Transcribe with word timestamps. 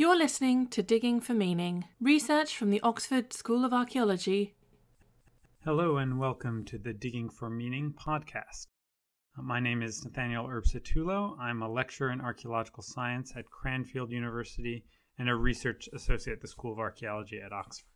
You're 0.00 0.16
listening 0.16 0.68
to 0.68 0.82
Digging 0.84 1.20
for 1.20 1.34
Meaning, 1.34 1.86
research 2.00 2.56
from 2.56 2.70
the 2.70 2.80
Oxford 2.82 3.32
School 3.32 3.64
of 3.64 3.72
Archaeology. 3.72 4.54
Hello, 5.64 5.96
and 5.96 6.20
welcome 6.20 6.64
to 6.66 6.78
the 6.78 6.92
Digging 6.92 7.28
for 7.28 7.50
Meaning 7.50 7.92
podcast. 7.98 8.68
Uh, 9.36 9.42
my 9.42 9.58
name 9.58 9.82
is 9.82 10.04
Nathaniel 10.04 10.46
Erb-Satullo. 10.46 11.36
I'm 11.40 11.62
a 11.62 11.68
lecturer 11.68 12.12
in 12.12 12.20
archaeological 12.20 12.84
science 12.84 13.32
at 13.34 13.50
Cranfield 13.50 14.12
University 14.12 14.84
and 15.18 15.28
a 15.28 15.34
research 15.34 15.88
associate 15.92 16.34
at 16.34 16.42
the 16.42 16.46
School 16.46 16.72
of 16.72 16.78
Archaeology 16.78 17.40
at 17.44 17.52
Oxford. 17.52 17.88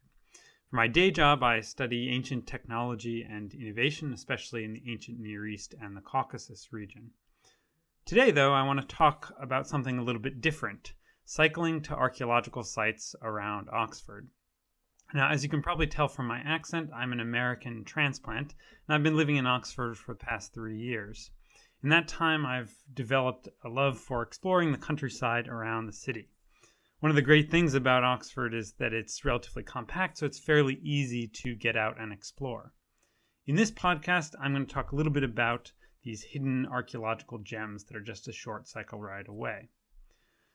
For 0.71 0.75
my 0.75 0.89
day 0.89 1.12
job, 1.12 1.45
I 1.45 1.61
study 1.61 2.11
ancient 2.11 2.48
technology 2.48 3.25
and 3.30 3.55
innovation, 3.55 4.12
especially 4.12 4.64
in 4.64 4.73
the 4.73 4.82
ancient 4.91 5.21
Near 5.21 5.46
East 5.46 5.77
and 5.80 5.96
the 5.96 6.00
Caucasus 6.00 6.73
region. 6.73 7.12
Today, 8.07 8.32
though, 8.32 8.55
I 8.55 8.64
want 8.64 8.80
to 8.80 8.96
talk 8.96 9.32
about 9.41 9.69
something 9.69 9.98
a 9.98 10.03
little 10.03 10.21
bit 10.21 10.41
different 10.41 10.95
cycling 11.25 11.80
to 11.82 11.95
archaeological 11.95 12.62
sites 12.62 13.14
around 13.22 13.68
Oxford. 13.71 14.29
Now, 15.14 15.31
as 15.31 15.43
you 15.43 15.48
can 15.50 15.62
probably 15.62 15.86
tell 15.86 16.08
from 16.08 16.26
my 16.26 16.40
accent, 16.40 16.90
I'm 16.95 17.12
an 17.12 17.21
American 17.21 17.85
transplant, 17.85 18.54
and 18.86 18.95
I've 18.95 19.03
been 19.03 19.17
living 19.17 19.36
in 19.36 19.46
Oxford 19.46 19.98
for 19.98 20.14
the 20.14 20.25
past 20.25 20.54
three 20.54 20.79
years. 20.79 21.31
In 21.82 21.90
that 21.90 22.08
time, 22.08 22.46
I've 22.46 22.75
developed 22.95 23.48
a 23.64 23.68
love 23.68 23.98
for 23.98 24.22
exploring 24.22 24.72
the 24.72 24.79
countryside 24.79 25.48
around 25.48 25.86
the 25.86 25.93
city. 25.93 26.31
One 27.00 27.11
of 27.11 27.17
the 27.17 27.23
great 27.23 27.50
things 27.50 27.75
about 27.75 28.04
Oxford 28.04 28.54
is 28.54 28.73
that 28.75 28.93
it's 28.93 29.25
relatively 29.25 29.64
compact, 29.64 30.18
so 30.18 30.26
it's 30.26 30.39
fairly 30.39 30.76
easy 30.76 31.26
to 31.26 31.54
get 31.54 31.76
out 31.76 32.00
and 32.00 32.12
explore. 32.12 32.73
In 33.45 33.56
this 33.56 33.73
podcast, 33.73 34.34
I'm 34.41 34.55
going 34.55 34.67
to 34.67 34.73
talk 34.73 34.92
a 34.92 34.97
little 34.97 35.12
bit 35.12 35.25
about 35.25 35.73
these 36.05 36.23
hidden 36.23 36.64
archaeological 36.67 37.39
gems 37.39 37.84
that 37.84 37.97
are 37.97 38.00
just 38.00 38.28
a 38.28 38.33
short 38.33 38.69
cycle 38.69 39.00
ride 39.00 39.28
away. 39.28 39.69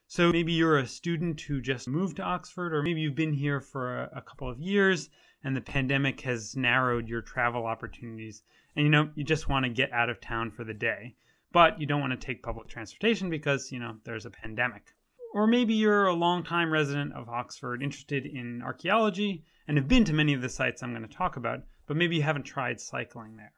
So 0.09 0.31
maybe 0.31 0.53
you're 0.53 0.77
a 0.77 0.87
student 0.87 1.41
who 1.41 1.59
just 1.59 1.85
moved 1.85 2.15
to 2.15 2.23
Oxford, 2.23 2.73
or 2.73 2.81
maybe 2.81 3.01
you've 3.01 3.13
been 3.13 3.33
here 3.33 3.59
for 3.59 4.03
a, 4.03 4.09
a, 4.15 4.21
couple 4.21 4.49
of 4.49 4.57
years 4.57 5.09
and 5.43 5.53
the 5.53 5.59
pandemic 5.59 6.21
has 6.21 6.55
narrowed 6.55 7.09
your 7.09 7.21
travel 7.21 7.65
opportunities. 7.65 8.41
And 8.77 8.85
you 8.85 8.89
know, 8.89 9.09
you 9.15 9.25
just 9.25 9.49
want 9.49 9.65
to 9.65 9.69
get 9.69 9.91
out 9.91 10.09
of 10.09 10.21
town 10.21 10.51
for 10.51 10.63
the 10.63 10.73
day, 10.73 11.17
but 11.51 11.81
you 11.81 11.85
don't 11.85 11.99
want 11.99 12.11
to 12.11 12.25
take 12.25 12.41
public 12.41 12.69
transportation 12.69 13.29
because, 13.29 13.69
you 13.69 13.79
know, 13.79 13.97
there's 14.05 14.25
a 14.25 14.31
pandemic. 14.31 14.95
Or 15.33 15.45
maybe 15.45 15.73
you're 15.73 16.07
a 16.07 16.13
longtime 16.13 16.71
resident 16.71 17.11
of 17.11 17.27
Oxford 17.27 17.83
interested 17.83 18.25
in 18.25 18.61
archaeology 18.61 19.43
and 19.67 19.75
have 19.75 19.89
been 19.89 20.05
to 20.05 20.13
many 20.13 20.31
of 20.31 20.41
the 20.41 20.47
sites 20.47 20.81
I'm 20.81 20.93
going 20.93 21.05
to 21.05 21.13
talk 21.13 21.35
about, 21.35 21.63
but 21.85 21.97
maybe 21.97 22.15
you 22.15 22.23
haven't 22.23 22.43
tried 22.43 22.79
cycling 22.79 23.35
there. 23.35 23.51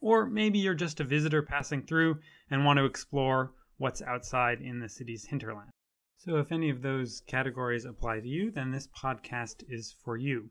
Or 0.00 0.26
maybe 0.26 0.58
you're 0.58 0.74
just 0.74 0.98
a 0.98 1.04
visitor 1.04 1.42
passing 1.42 1.82
through 1.82 2.18
and 2.50 2.64
want 2.64 2.78
to 2.78 2.86
explore 2.86 3.52
what's 3.80 4.02
outside 4.02 4.60
in 4.60 4.78
the 4.78 4.88
city's 4.90 5.24
hinterland. 5.24 5.70
So, 6.18 6.36
if 6.36 6.52
any 6.52 6.68
of 6.68 6.82
those 6.82 7.22
categories 7.26 7.86
apply 7.86 8.20
to 8.20 8.28
you, 8.28 8.50
then 8.50 8.70
this 8.70 8.88
podcast 8.88 9.64
is 9.70 9.96
for 10.04 10.18
you. 10.18 10.50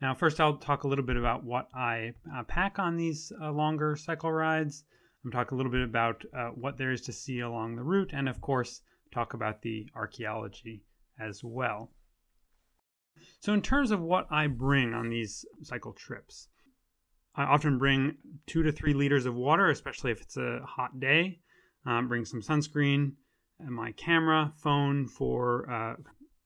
Now, 0.00 0.14
first, 0.14 0.40
I'll 0.40 0.56
talk 0.56 0.84
a 0.84 0.88
little 0.88 1.04
bit 1.04 1.18
about 1.18 1.44
what 1.44 1.68
I 1.74 2.14
uh, 2.34 2.42
pack 2.44 2.78
on 2.78 2.96
these 2.96 3.30
uh, 3.38 3.52
longer 3.52 3.96
cycle 3.96 4.32
rides. 4.32 4.84
I'm 5.22 5.30
talk 5.30 5.50
a 5.50 5.54
little 5.54 5.70
bit 5.70 5.82
about 5.82 6.24
uh, 6.34 6.48
what 6.54 6.78
there 6.78 6.90
is 6.90 7.02
to 7.02 7.12
see 7.12 7.40
along 7.40 7.76
the 7.76 7.82
route, 7.82 8.14
and 8.14 8.30
of 8.30 8.40
course, 8.40 8.80
talk 9.12 9.34
about 9.34 9.60
the 9.60 9.86
archaeology 9.94 10.86
as 11.20 11.44
well. 11.44 11.92
So, 13.40 13.52
in 13.52 13.60
terms 13.60 13.90
of 13.90 14.00
what 14.00 14.26
I 14.30 14.46
bring 14.46 14.94
on 14.94 15.10
these 15.10 15.44
cycle 15.62 15.92
trips, 15.92 16.48
I 17.36 17.42
often 17.42 17.76
bring 17.76 18.16
two 18.46 18.62
to 18.62 18.72
three 18.72 18.94
liters 18.94 19.26
of 19.26 19.34
water, 19.34 19.68
especially 19.68 20.12
if 20.12 20.22
it's 20.22 20.38
a 20.38 20.60
hot 20.64 20.98
day 20.98 21.40
um, 21.86 22.08
bring 22.08 22.24
some 22.24 22.42
sunscreen, 22.42 23.12
my 23.60 23.92
camera, 23.92 24.52
phone 24.56 25.06
for 25.06 25.70
uh, 25.70 25.94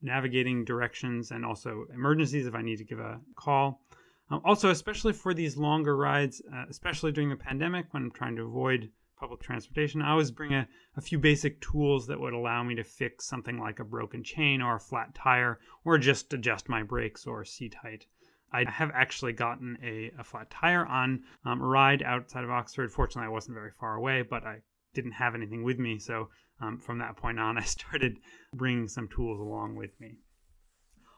navigating 0.03 0.65
directions 0.65 1.31
and 1.31 1.45
also 1.45 1.87
emergencies 1.93 2.47
if 2.47 2.55
I 2.55 2.63
need 2.63 2.77
to 2.79 2.85
give 2.85 3.01
a 3.01 3.21
call. 3.37 3.83
Um, 4.31 4.43
also, 4.45 4.71
especially 4.71 5.13
for 5.13 5.35
these 5.35 5.57
longer 5.57 5.97
rides, 5.97 6.43
uh, 6.55 6.65
especially 6.69 7.13
during 7.13 7.31
the 7.31 7.37
pandemic 7.37 7.93
when 7.93 8.05
I'm 8.05 8.11
trying 8.11 8.37
to 8.37 8.43
avoid 8.43 8.91
public 9.17 9.41
transportation, 9.41 10.03
I 10.03 10.11
always 10.11 10.31
bring 10.31 10.55
a, 10.55 10.69
a, 10.97 11.01
few 11.01 11.19
basic 11.19 11.61
tools 11.61 12.07
that 12.07 12.21
would 12.21 12.35
allow 12.35 12.63
me 12.63 12.77
to 12.77 12.85
fix 12.85 13.27
something 13.27 13.59
like 13.59 13.81
a 13.81 13.85
broken 13.85 14.23
chain 14.23 14.63
or 14.63 14.77
a 14.77 14.81
flat 14.81 15.15
tire 15.15 15.59
or 15.85 15.99
just 15.99 16.33
adjust 16.33 16.69
my 16.69 16.85
brakes 16.85 17.27
or 17.27 17.45
seat 17.45 17.75
height. 17.75 18.07
I 18.53 18.65
have 18.71 18.91
actually 18.95 19.33
gotten 19.33 19.77
a, 19.83 20.13
a 20.19 20.25
flat 20.25 20.51
tire 20.51 20.87
on 20.87 21.25
um, 21.45 21.61
a 21.61 21.67
ride 21.67 22.03
outside 22.03 22.45
of 22.45 22.51
Oxford. 22.51 22.93
Fortunately, 22.93 23.27
I 23.27 23.31
wasn't 23.31 23.55
very 23.57 23.73
far 23.73 23.97
away, 23.97 24.23
but 24.23 24.45
I 24.45 24.61
didn't 24.99 25.13
have 25.13 25.37
anything 25.37 25.63
with 25.63 25.79
me. 25.79 25.99
So 26.01 26.29
um, 26.61 26.79
from 26.79 26.99
that 26.99 27.17
point 27.17 27.39
on, 27.39 27.57
I 27.63 27.63
started 27.63 28.19
bringing 28.53 28.89
some 28.89 29.09
tools 29.09 29.41
along 29.41 29.77
with 29.77 29.99
me. 30.01 30.17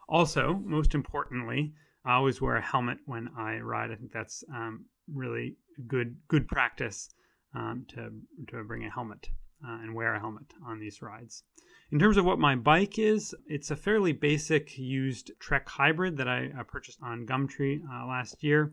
Also, 0.09 0.61
most 0.65 0.95
importantly, 0.95 1.73
I 2.05 2.15
always 2.15 2.41
wear 2.41 2.57
a 2.57 2.63
helmet 2.63 2.99
when 3.07 3.29
I 3.39 3.59
ride. 3.59 3.91
I 3.91 3.95
think 3.95 4.13
that's 4.13 4.45
um, 4.55 4.87
really 5.13 5.57
good 5.87 6.17
good 6.29 6.49
practice 6.49 7.09
um, 7.55 7.87
to 7.91 8.11
to 8.49 8.65
bring 8.65 8.85
a 8.85 8.91
helmet 8.91 9.29
uh, 9.65 9.79
and 9.83 9.95
wear 9.95 10.15
a 10.15 10.21
helmet 10.21 10.47
on 10.67 10.81
these 10.81 11.01
rides. 11.01 11.45
In 11.93 11.99
terms 11.99 12.17
of 12.17 12.25
what 12.25 12.39
my 12.39 12.55
bike 12.57 12.99
is, 12.99 13.35
it's 13.47 13.71
a 13.71 13.77
fairly 13.77 14.12
basic 14.12 14.79
used 14.79 15.33
Trek 15.41 15.69
hybrid 15.69 16.17
that 16.19 16.29
I, 16.29 16.51
purchased 16.67 16.99
on 17.03 17.27
Gumtree 17.27 17.81
uh, 17.83 18.07
last 18.07 18.43
year 18.43 18.73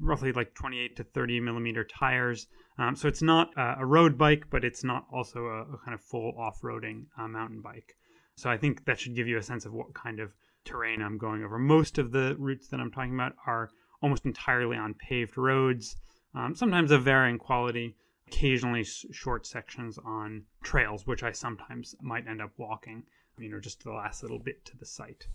roughly 0.00 0.32
like 0.32 0.54
28 0.54 0.96
to 0.96 1.04
30 1.04 1.40
millimeter 1.40 1.84
tires. 1.84 2.46
Um, 2.78 2.96
so 2.96 3.08
it's 3.08 3.22
not 3.22 3.56
uh, 3.56 3.76
a 3.78 3.86
road 3.86 4.18
bike, 4.18 4.46
but 4.50 4.64
it's 4.64 4.84
not 4.84 5.06
also 5.12 5.46
a, 5.46 5.74
a 5.74 5.78
kind 5.84 5.94
of 5.94 6.00
full 6.00 6.34
off 6.38 6.60
roading 6.62 7.04
uh, 7.18 7.28
mountain 7.28 7.60
bike. 7.60 7.96
So 8.36 8.50
I 8.50 8.56
think 8.56 8.84
that 8.84 8.98
should 8.98 9.14
give 9.14 9.28
you 9.28 9.38
a 9.38 9.42
sense 9.42 9.64
of 9.64 9.72
what 9.72 9.94
kind 9.94 10.18
of 10.18 10.34
terrain 10.64 11.02
I'm 11.02 11.18
going 11.18 11.44
over. 11.44 11.58
Most 11.58 11.98
of 11.98 12.10
the 12.10 12.34
routes 12.38 12.68
that 12.68 12.80
I'm 12.80 12.90
talking 12.90 13.14
about 13.14 13.36
are 13.46 13.70
almost 14.02 14.26
entirely 14.26 14.76
on 14.76 14.94
paved 14.94 15.38
roads, 15.38 15.96
um, 16.34 16.54
sometimes 16.54 16.90
of 16.90 17.04
varying 17.04 17.38
quality, 17.38 17.94
occasionally 18.26 18.84
short 18.84 19.46
sections 19.46 19.98
on 20.04 20.44
trails, 20.62 21.06
which 21.06 21.22
I 21.22 21.30
sometimes 21.30 21.94
might 22.00 22.26
end 22.26 22.42
up 22.42 22.50
walking, 22.56 23.04
you 23.38 23.50
know, 23.50 23.60
just 23.60 23.84
the 23.84 23.92
last 23.92 24.22
little 24.22 24.38
bit 24.38 24.64
to 24.66 24.76
the 24.76 24.86
site. 24.86 25.26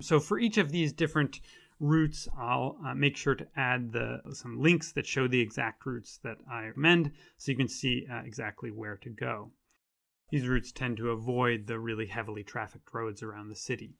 So 0.00 0.20
for 0.20 0.38
each 0.38 0.58
of 0.58 0.70
these 0.70 0.92
different 0.92 1.40
routes, 1.80 2.28
I'll 2.38 2.78
uh, 2.86 2.94
make 2.94 3.16
sure 3.16 3.34
to 3.34 3.46
add 3.56 3.92
the 3.92 4.20
some 4.32 4.60
links 4.60 4.92
that 4.92 5.06
show 5.06 5.26
the 5.28 5.40
exact 5.40 5.84
routes 5.84 6.18
that 6.22 6.38
I 6.50 6.66
recommend 6.66 7.12
so 7.36 7.52
you 7.52 7.58
can 7.58 7.68
see 7.68 8.06
uh, 8.10 8.22
exactly 8.24 8.70
where 8.70 8.96
to 8.98 9.10
go. 9.10 9.52
These 10.30 10.48
routes 10.48 10.72
tend 10.72 10.96
to 10.98 11.10
avoid 11.10 11.66
the 11.66 11.78
really 11.78 12.06
heavily 12.06 12.42
trafficked 12.42 12.92
roads 12.92 13.22
around 13.22 13.48
the 13.48 13.56
city. 13.56 13.94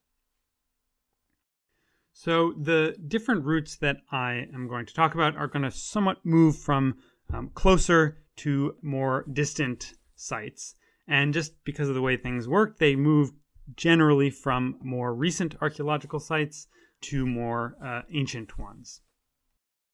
So 2.12 2.52
the 2.52 2.96
different 3.08 3.44
routes 3.44 3.76
that 3.76 3.98
I 4.10 4.46
am 4.54 4.68
going 4.68 4.86
to 4.86 4.94
talk 4.94 5.14
about 5.14 5.36
are 5.36 5.48
going 5.48 5.64
to 5.64 5.70
somewhat 5.70 6.24
move 6.24 6.56
from 6.56 6.96
um, 7.32 7.50
closer 7.54 8.22
to 8.36 8.76
more 8.82 9.24
distant 9.32 9.94
sites. 10.14 10.76
And 11.08 11.34
just 11.34 11.64
because 11.64 11.88
of 11.88 11.94
the 11.94 12.02
way 12.02 12.16
things 12.16 12.48
work, 12.48 12.78
they 12.78 12.96
move 12.96 13.32
generally 13.76 14.30
from 14.30 14.78
more 14.80 15.14
recent 15.14 15.56
archaeological 15.60 16.20
sites 16.20 16.68
to 17.04 17.26
more 17.26 17.76
uh, 17.84 18.02
ancient 18.12 18.58
ones. 18.58 19.00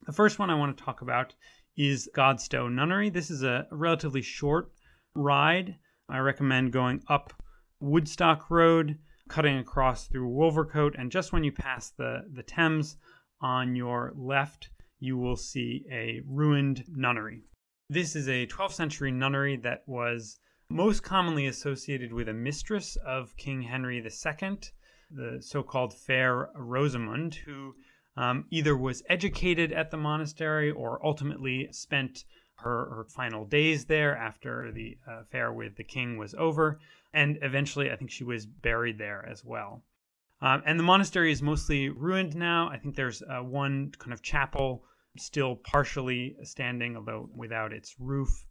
The 0.07 0.13
first 0.13 0.39
one 0.39 0.49
I 0.49 0.55
want 0.55 0.77
to 0.77 0.85
talk 0.85 1.03
about 1.03 1.35
is 1.77 2.09
Godstow 2.17 2.73
Nunnery. 2.73 3.11
This 3.11 3.31
is 3.31 3.43
a 3.43 3.67
relatively 3.71 4.23
short 4.23 4.71
ride. 5.15 5.77
I 6.09 6.19
recommend 6.19 6.73
going 6.73 7.03
up 7.09 7.33
Woodstock 7.81 8.51
Road, 8.51 8.99
cutting 9.29 9.59
across 9.59 10.07
through 10.07 10.29
Wolvercote, 10.29 10.95
and 10.97 11.11
just 11.11 11.33
when 11.33 11.43
you 11.43 11.51
pass 11.51 11.91
the, 11.91 12.23
the 12.33 12.43
Thames 12.43 12.97
on 13.41 13.75
your 13.75 14.13
left, 14.15 14.71
you 15.01 15.17
will 15.17 15.37
see 15.37 15.85
a 15.91 16.21
ruined 16.27 16.85
nunnery. 16.89 17.43
This 17.89 18.15
is 18.15 18.29
a 18.29 18.47
12th 18.47 18.73
century 18.73 19.11
nunnery 19.11 19.57
that 19.57 19.83
was 19.87 20.39
most 20.69 21.03
commonly 21.03 21.47
associated 21.47 22.13
with 22.13 22.29
a 22.29 22.35
mistress 22.35 22.97
of 23.05 23.37
King 23.37 23.63
Henry 23.63 23.99
II 23.99 24.59
the 25.11 25.39
so 25.41 25.63
called 25.63 25.95
Fair 25.95 26.49
Rosamund, 26.55 27.35
who 27.35 27.75
um, 28.17 28.45
either 28.51 28.77
was 28.77 29.03
educated 29.09 29.73
at 29.73 29.91
the 29.91 29.97
monastery 29.97 30.71
or 30.71 31.05
ultimately 31.05 31.69
spent 31.73 32.25
her, 32.57 32.91
her 32.91 33.07
final 33.09 33.45
days 33.45 33.87
there 33.87 34.17
after 34.17 34.71
the 34.73 34.99
uh, 35.09 35.21
affair 35.21 35.53
with 35.53 35.77
the 35.77 35.85
king 35.85 36.19
was 36.19 36.35
over. 36.35 36.79
And 37.13 37.39
eventually, 37.43 37.91
I 37.91 37.97
think 37.97 38.11
she 38.11 38.25
was 38.25 38.47
buried 38.47 38.99
there 38.99 39.27
as 39.29 39.45
well. 39.45 39.83
Um, 40.43 40.63
and 40.65 40.79
the 40.79 40.85
monastery 40.85 41.33
is 41.33 41.43
mostly 41.43 41.89
ruined 41.89 42.35
now. 42.35 42.69
I 42.71 42.79
think 42.79 42.95
there's 42.95 43.23
uh, 43.23 43.43
one 43.43 43.93
kind 43.99 44.13
of 44.13 44.23
chapel 44.23 44.85
still 45.17 45.57
partially 45.57 46.37
standing, 46.45 46.97
although 46.97 47.29
without 47.35 47.73
its 47.73 47.97
roof. 47.99 48.45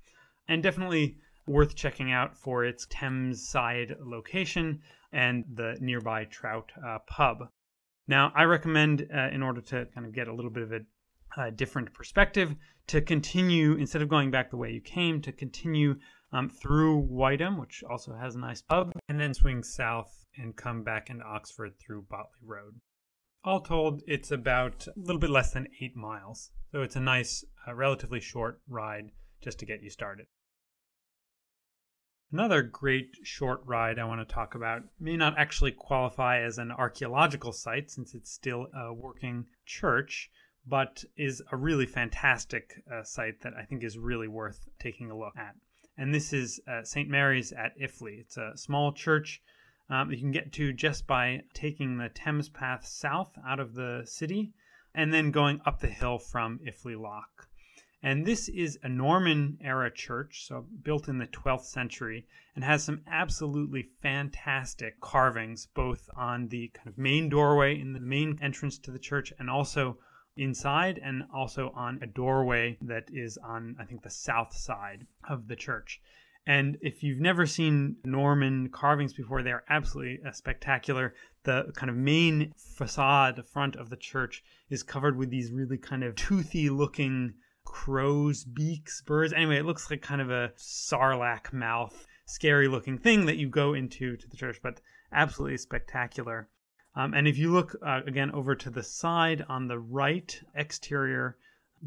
And 0.47 0.61
definitely 0.61 1.17
worth 1.49 1.75
checking 1.75 2.11
out 2.11 2.37
for 2.37 2.63
its 2.63 2.85
Thames 2.89 3.49
side 3.49 3.95
location 3.99 4.79
and 5.11 5.43
the 5.55 5.75
nearby 5.81 6.25
Trout 6.25 6.71
uh, 6.85 6.99
pub. 7.07 7.49
Now, 8.07 8.31
I 8.35 8.43
recommend, 8.43 9.07
uh, 9.13 9.29
in 9.31 9.41
order 9.41 9.61
to 9.61 9.87
kind 9.93 10.05
of 10.05 10.13
get 10.13 10.27
a 10.27 10.33
little 10.33 10.51
bit 10.51 10.63
of 10.63 10.71
a 11.37 11.51
different 11.51 11.93
perspective, 11.93 12.55
to 12.87 13.01
continue, 13.01 13.73
instead 13.73 14.01
of 14.01 14.09
going 14.09 14.31
back 14.31 14.49
the 14.49 14.57
way 14.57 14.71
you 14.71 14.81
came, 14.81 15.21
to 15.21 15.31
continue 15.31 15.95
um, 16.31 16.49
through 16.49 17.07
Wytham, 17.09 17.59
which 17.59 17.83
also 17.89 18.13
has 18.13 18.35
a 18.35 18.39
nice 18.39 18.61
pub, 18.61 18.91
and 19.09 19.19
then 19.19 19.33
swing 19.33 19.63
south 19.63 20.25
and 20.37 20.55
come 20.55 20.83
back 20.83 21.09
into 21.09 21.23
Oxford 21.23 21.73
through 21.79 22.05
Botley 22.09 22.41
Road. 22.45 22.79
All 23.43 23.61
told, 23.61 24.01
it's 24.05 24.31
about 24.31 24.87
a 24.87 24.99
little 24.99 25.19
bit 25.19 25.29
less 25.29 25.51
than 25.51 25.67
eight 25.81 25.95
miles. 25.95 26.51
So 26.71 26.81
it's 26.81 26.95
a 26.95 26.99
nice, 26.99 27.43
uh, 27.67 27.73
relatively 27.73 28.19
short 28.19 28.61
ride 28.67 29.11
just 29.41 29.59
to 29.59 29.65
get 29.65 29.81
you 29.81 29.89
started. 29.89 30.27
Another 32.31 32.61
great 32.61 33.15
short 33.23 33.61
ride 33.65 33.97
I 33.97 34.05
want 34.05 34.27
to 34.27 34.33
talk 34.33 34.55
about 34.55 34.83
may 34.99 35.17
not 35.17 35.37
actually 35.37 35.71
qualify 35.71 36.41
as 36.41 36.57
an 36.57 36.71
archaeological 36.71 37.51
site 37.51 37.89
since 37.89 38.13
it's 38.13 38.31
still 38.31 38.67
a 38.73 38.93
working 38.93 39.47
church, 39.65 40.29
but 40.65 41.03
is 41.17 41.41
a 41.51 41.57
really 41.57 41.85
fantastic 41.85 42.83
uh, 42.91 43.03
site 43.03 43.41
that 43.41 43.53
I 43.55 43.63
think 43.63 43.83
is 43.83 43.97
really 43.97 44.27
worth 44.27 44.67
taking 44.79 45.09
a 45.09 45.17
look 45.17 45.35
at. 45.37 45.55
And 45.97 46.13
this 46.13 46.31
is 46.31 46.59
uh, 46.67 46.83
St. 46.83 47.09
Mary's 47.09 47.51
at 47.51 47.77
Iffley. 47.79 48.19
It's 48.19 48.37
a 48.37 48.55
small 48.55 48.93
church 48.93 49.41
um, 49.89 50.11
you 50.11 50.17
can 50.17 50.31
get 50.31 50.53
to 50.53 50.71
just 50.71 51.07
by 51.07 51.41
taking 51.53 51.97
the 51.97 52.09
Thames 52.09 52.47
Path 52.47 52.85
south 52.85 53.31
out 53.45 53.59
of 53.59 53.73
the 53.73 54.03
city 54.05 54.53
and 54.93 55.11
then 55.11 55.31
going 55.31 55.61
up 55.65 55.79
the 55.79 55.87
hill 55.87 56.19
from 56.19 56.59
Iffley 56.59 56.99
Lock. 56.99 57.48
And 58.01 58.25
this 58.25 58.47
is 58.47 58.79
a 58.81 58.87
Norman 58.87 59.57
era 59.59 59.91
church, 59.91 60.45
so 60.45 60.65
built 60.83 61.09
in 61.09 61.17
the 61.17 61.27
12th 61.27 61.65
century, 61.65 62.25
and 62.55 62.63
has 62.63 62.81
some 62.81 63.01
absolutely 63.05 63.83
fantastic 63.83 65.01
carvings, 65.01 65.65
both 65.65 66.09
on 66.15 66.47
the 66.47 66.69
kind 66.69 66.87
of 66.87 66.97
main 66.97 67.27
doorway 67.27 67.77
in 67.77 67.91
the 67.91 67.99
main 67.99 68.39
entrance 68.41 68.77
to 68.79 68.91
the 68.91 68.99
church 68.99 69.33
and 69.37 69.49
also 69.49 69.97
inside, 70.37 70.97
and 71.03 71.23
also 71.33 71.71
on 71.75 71.99
a 72.01 72.07
doorway 72.07 72.77
that 72.81 73.09
is 73.11 73.37
on, 73.37 73.75
I 73.77 73.83
think, 73.83 74.03
the 74.03 74.09
south 74.09 74.55
side 74.55 75.05
of 75.27 75.49
the 75.49 75.57
church. 75.57 76.01
And 76.47 76.77
if 76.81 77.03
you've 77.03 77.19
never 77.19 77.45
seen 77.45 77.97
Norman 78.05 78.69
carvings 78.69 79.11
before, 79.11 79.43
they're 79.43 79.65
absolutely 79.69 80.19
uh, 80.25 80.31
spectacular. 80.31 81.13
The 81.43 81.73
kind 81.75 81.89
of 81.89 81.97
main 81.97 82.53
facade, 82.55 83.45
front 83.45 83.75
of 83.75 83.89
the 83.89 83.97
church, 83.97 84.41
is 84.69 84.83
covered 84.83 85.17
with 85.17 85.29
these 85.29 85.51
really 85.51 85.77
kind 85.77 86.03
of 86.03 86.15
toothy 86.15 86.69
looking 86.69 87.33
crow's 87.69 88.43
beaks, 88.43 89.01
birds. 89.03 89.31
Anyway, 89.31 89.57
it 89.57 89.65
looks 89.65 89.91
like 89.91 90.01
kind 90.01 90.21
of 90.21 90.31
a 90.31 90.51
sarlacc 90.57 91.53
mouth, 91.53 92.07
scary 92.25 92.67
looking 92.67 92.97
thing 92.97 93.27
that 93.27 93.37
you 93.37 93.47
go 93.47 93.75
into 93.75 94.17
to 94.17 94.27
the 94.27 94.35
church, 94.35 94.59
but 94.63 94.81
absolutely 95.13 95.57
spectacular. 95.57 96.49
Um, 96.95 97.13
and 97.13 97.27
if 97.27 97.37
you 97.37 97.51
look 97.51 97.75
uh, 97.85 98.01
again 98.07 98.31
over 98.31 98.55
to 98.55 98.71
the 98.71 98.81
side 98.81 99.45
on 99.47 99.67
the 99.67 99.77
right 99.77 100.41
exterior 100.55 101.37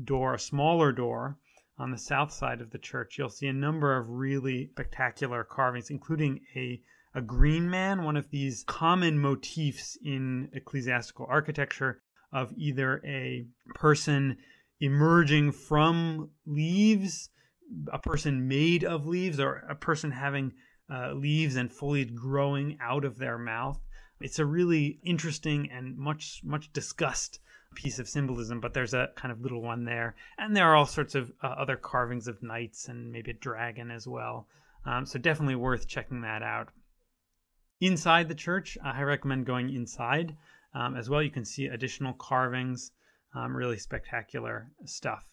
door, 0.05 0.35
a 0.35 0.39
smaller 0.39 0.93
door 0.93 1.37
on 1.77 1.91
the 1.91 1.99
south 1.99 2.33
side 2.33 2.61
of 2.61 2.71
the 2.71 2.79
church, 2.79 3.19
you'll 3.19 3.29
see 3.29 3.49
a 3.49 3.53
number 3.53 3.97
of 3.97 4.09
really 4.09 4.69
spectacular 4.71 5.43
carvings, 5.43 5.91
including 5.91 6.41
a 6.55 6.81
a 7.15 7.21
green 7.21 7.69
man, 7.69 8.05
one 8.05 8.17
of 8.17 8.31
these 8.31 8.65
common 8.67 9.19
motifs 9.19 9.99
in 10.03 10.49
ecclesiastical 10.55 11.27
architecture 11.29 12.01
of 12.33 12.53
either 12.57 13.03
a 13.05 13.47
person 13.75 14.39
emerging 14.83 15.53
from 15.53 16.29
leaves, 16.45 17.31
a 17.93 17.99
person 17.99 18.49
made 18.49 18.83
of 18.83 19.07
leaves, 19.07 19.39
or 19.39 19.63
a 19.71 19.77
person 19.77 20.11
having 20.11 20.53
uh, 20.93 21.13
leaves 21.13 21.55
and 21.55 21.73
foliage 21.73 22.13
growing 22.15 22.77
out 22.81 23.05
of 23.05 23.17
their 23.17 23.39
mouth. 23.39 23.81
It's 24.21 24.41
a 24.41 24.45
really 24.45 24.99
interesting 25.05 25.71
and 25.71 25.97
much 25.97 26.41
much 26.45 26.73
discussed 26.73 27.39
piece 27.77 28.01
of 28.01 28.09
symbolism, 28.09 28.61
but 28.61 28.75
there's 28.75 28.93
a 28.93 29.09
kind 29.15 29.31
of 29.31 29.41
little 29.41 29.63
one 29.63 29.85
there, 29.85 30.17
and 30.37 30.55
there 30.55 30.67
are 30.67 30.75
all 30.75 30.87
sorts 30.87 31.15
of 31.15 31.33
uh, 31.43 31.47
other 31.47 31.77
carvings 31.77 32.27
of 32.27 32.43
knights 32.43 32.89
and 32.89 33.13
maybe 33.13 33.31
a 33.31 33.35
dragon 33.35 33.91
as 33.91 34.07
well. 34.07 34.49
Um, 34.85 35.07
so 35.07 35.19
definitely 35.19 35.55
worth 35.55 35.87
checking 35.87 36.23
that 36.23 36.43
out. 36.43 36.71
Inside 37.81 38.29
the 38.29 38.35
church, 38.35 38.77
I 38.83 39.03
recommend 39.03 39.47
going 39.47 39.73
inside 39.73 40.37
um, 40.75 40.97
as 40.97 41.09
well. 41.09 41.23
You 41.23 41.31
can 41.31 41.45
see 41.45 41.67
additional 41.67 42.15
carvings 42.15 42.91
um, 43.35 43.57
really 43.57 43.79
spectacular 43.79 44.71
stuff. 44.85 45.25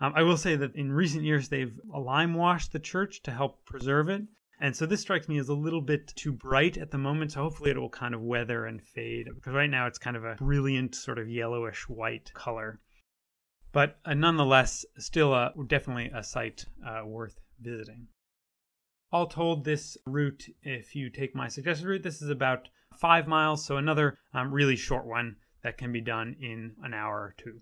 Um, 0.00 0.12
I 0.14 0.22
will 0.22 0.36
say 0.36 0.56
that 0.56 0.74
in 0.74 0.92
recent 0.92 1.24
years 1.24 1.48
they've 1.48 1.78
lime 1.86 2.34
washed 2.34 2.72
the 2.72 2.78
church 2.78 3.22
to 3.22 3.30
help 3.30 3.64
preserve 3.64 4.08
it. 4.08 4.22
And 4.60 4.74
so 4.74 4.86
this 4.86 5.02
strikes 5.02 5.28
me 5.28 5.38
as 5.38 5.48
a 5.48 5.54
little 5.54 5.82
bit 5.82 6.08
too 6.16 6.32
bright 6.32 6.78
at 6.78 6.90
the 6.90 6.98
moment. 6.98 7.32
So 7.32 7.42
hopefully 7.42 7.70
it 7.70 7.78
will 7.78 7.90
kind 7.90 8.14
of 8.14 8.22
weather 8.22 8.66
and 8.66 8.82
fade 8.82 9.26
because 9.34 9.52
right 9.52 9.70
now 9.70 9.86
it's 9.86 9.98
kind 9.98 10.16
of 10.16 10.24
a 10.24 10.36
brilliant 10.36 10.94
sort 10.94 11.18
of 11.18 11.28
yellowish 11.28 11.88
white 11.88 12.32
color. 12.34 12.80
But 13.72 13.98
uh, 14.04 14.14
nonetheless, 14.14 14.86
still 14.98 15.34
uh, 15.34 15.50
definitely 15.66 16.10
a 16.14 16.22
site 16.22 16.64
uh, 16.86 17.04
worth 17.04 17.38
visiting. 17.60 18.08
All 19.12 19.26
told, 19.26 19.64
this 19.64 19.96
route, 20.06 20.44
if 20.62 20.96
you 20.96 21.10
take 21.10 21.34
my 21.34 21.48
suggested 21.48 21.86
route, 21.86 22.02
this 22.02 22.22
is 22.22 22.30
about 22.30 22.68
five 22.98 23.26
miles. 23.26 23.64
So 23.64 23.76
another 23.76 24.18
um, 24.34 24.52
really 24.52 24.76
short 24.76 25.06
one 25.06 25.36
that 25.66 25.78
can 25.78 25.90
be 25.90 26.00
done 26.00 26.36
in 26.40 26.76
an 26.84 26.94
hour 26.94 27.16
or 27.16 27.34
two. 27.36 27.60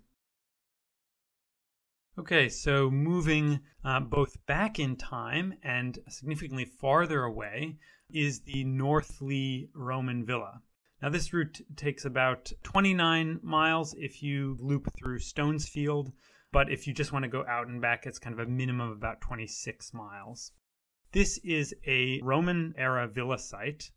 Okay, 2.19 2.47
so 2.49 2.91
moving 2.91 3.61
uh, 3.83 3.99
both 3.99 4.45
back 4.45 4.77
in 4.77 4.95
time 4.95 5.55
and 5.63 5.97
significantly 6.07 6.65
farther 6.65 7.23
away 7.23 7.77
is 8.11 8.41
the 8.41 8.63
North 8.63 9.19
Leigh 9.21 9.69
Roman 9.73 10.23
Villa. 10.23 10.61
Now, 11.01 11.09
this 11.09 11.33
route 11.33 11.61
takes 11.75 12.05
about 12.05 12.51
29 12.61 13.39
miles 13.41 13.95
if 13.97 14.21
you 14.21 14.55
loop 14.59 14.87
through 14.95 15.17
Stonesfield, 15.17 16.11
but 16.51 16.71
if 16.71 16.85
you 16.85 16.93
just 16.93 17.11
want 17.11 17.23
to 17.23 17.29
go 17.29 17.43
out 17.47 17.67
and 17.67 17.81
back, 17.81 18.05
it's 18.05 18.19
kind 18.19 18.39
of 18.39 18.47
a 18.47 18.51
minimum 18.51 18.91
of 18.91 18.97
about 18.97 19.21
26 19.21 19.95
miles. 19.95 20.51
This 21.11 21.39
is 21.39 21.73
a 21.87 22.21
Roman 22.21 22.75
era 22.77 23.07
villa 23.07 23.39
site 23.39 23.89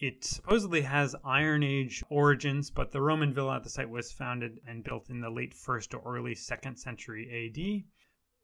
it 0.00 0.24
supposedly 0.24 0.80
has 0.80 1.14
Iron 1.24 1.62
Age 1.62 2.02
origins, 2.08 2.70
but 2.70 2.90
the 2.90 3.02
Roman 3.02 3.34
villa 3.34 3.56
at 3.56 3.64
the 3.64 3.68
site 3.68 3.90
was 3.90 4.10
founded 4.10 4.58
and 4.66 4.82
built 4.82 5.10
in 5.10 5.20
the 5.20 5.28
late 5.28 5.54
1st 5.54 5.94
or 5.94 6.16
early 6.16 6.34
2nd 6.34 6.78
century 6.78 7.28
AD. 7.30 7.84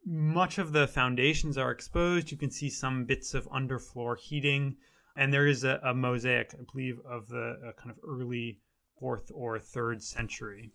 Much 0.05 0.59
of 0.59 0.73
the 0.73 0.87
foundations 0.87 1.57
are 1.57 1.71
exposed. 1.71 2.31
You 2.31 2.37
can 2.37 2.51
see 2.51 2.69
some 2.69 3.07
bits 3.07 3.33
of 3.33 3.49
underfloor 3.49 4.19
heating, 4.19 4.77
and 5.17 5.33
there 5.33 5.47
is 5.47 5.65
a, 5.65 5.81
a 5.83 5.95
mosaic, 5.95 6.55
I 6.55 6.63
believe, 6.71 7.01
of 7.09 7.29
the 7.29 7.73
kind 7.79 7.91
of 7.91 7.97
early 8.07 8.61
4th 9.03 9.31
or 9.33 9.59
3rd 9.59 10.03
century. 10.03 10.73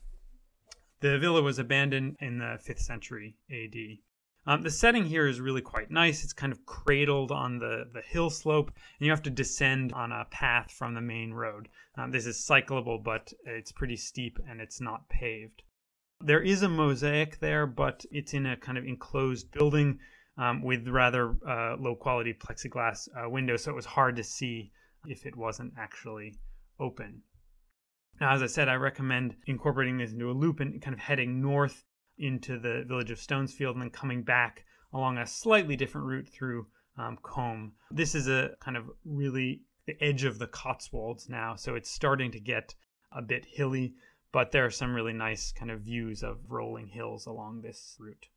The 0.99 1.19
villa 1.19 1.43
was 1.43 1.59
abandoned 1.59 2.17
in 2.19 2.39
the 2.39 2.59
5th 2.67 2.79
century 2.79 3.37
AD. 3.51 3.99
Um, 4.47 4.63
the 4.63 4.71
setting 4.71 5.05
here 5.05 5.27
is 5.27 5.39
really 5.39 5.61
quite 5.61 5.91
nice. 5.91 6.23
It's 6.23 6.33
kind 6.33 6.51
of 6.51 6.65
cradled 6.65 7.31
on 7.31 7.59
the, 7.59 7.85
the 7.93 8.01
hill 8.01 8.31
slope, 8.31 8.69
and 8.69 9.05
you 9.05 9.11
have 9.11 9.21
to 9.23 9.29
descend 9.29 9.93
on 9.93 10.11
a 10.11 10.25
path 10.31 10.71
from 10.71 10.95
the 10.95 11.01
main 11.01 11.31
road. 11.31 11.69
Um, 11.95 12.09
this 12.09 12.25
is 12.25 12.37
cyclable, 12.37 13.03
but 13.03 13.31
it's 13.45 13.71
pretty 13.71 13.97
steep 13.97 14.39
and 14.49 14.59
it's 14.59 14.81
not 14.81 15.07
paved. 15.09 15.61
There 16.19 16.41
is 16.41 16.63
a 16.63 16.69
mosaic 16.69 17.39
there, 17.39 17.67
but 17.67 18.03
it's 18.11 18.33
in 18.33 18.45
a 18.47 18.57
kind 18.57 18.77
of 18.77 18.85
enclosed 18.85 19.51
building 19.51 19.99
um, 20.37 20.63
with 20.63 20.87
rather 20.87 21.35
uh, 21.47 21.75
low 21.77 21.95
quality 21.95 22.33
plexiglass 22.33 23.07
uh, 23.15 23.29
windows, 23.29 23.63
so 23.63 23.71
it 23.71 23.75
was 23.75 23.85
hard 23.85 24.15
to 24.15 24.23
see 24.23 24.71
if 25.05 25.25
it 25.25 25.35
wasn't 25.35 25.73
actually 25.77 26.35
open. 26.79 27.21
Now, 28.19 28.33
as 28.33 28.41
I 28.41 28.47
said, 28.47 28.69
I 28.69 28.75
recommend 28.75 29.35
incorporating 29.45 29.97
this 29.97 30.13
into 30.13 30.29
a 30.29 30.33
loop 30.33 30.59
and 30.59 30.81
kind 30.81 30.93
of 30.93 30.99
heading 30.99 31.41
north 31.41 31.83
into 32.21 32.59
the 32.59 32.83
village 32.87 33.11
of 33.11 33.17
Stonesfield 33.17 33.73
and 33.73 33.81
then 33.81 33.89
coming 33.89 34.23
back 34.23 34.63
along 34.93 35.17
a 35.17 35.25
slightly 35.27 35.75
different 35.75 36.07
route 36.07 36.29
through 36.29 36.67
um, 36.97 37.17
Combe. 37.23 37.73
This 37.89 38.15
is 38.15 38.27
a 38.27 38.51
kind 38.59 38.77
of 38.77 38.89
really 39.03 39.61
the 39.87 40.01
edge 40.01 40.23
of 40.23 40.37
the 40.37 40.47
Cotswolds 40.47 41.27
now, 41.27 41.55
so 41.55 41.75
it's 41.75 41.89
starting 41.89 42.31
to 42.31 42.39
get 42.39 42.75
a 43.11 43.21
bit 43.21 43.45
hilly, 43.45 43.95
but 44.31 44.51
there 44.51 44.65
are 44.65 44.71
some 44.71 44.93
really 44.93 45.13
nice 45.13 45.51
kind 45.51 45.71
of 45.71 45.81
views 45.81 46.23
of 46.23 46.37
rolling 46.47 46.87
hills 46.87 47.25
along 47.25 47.61
this 47.61 47.97
route. 47.99 48.27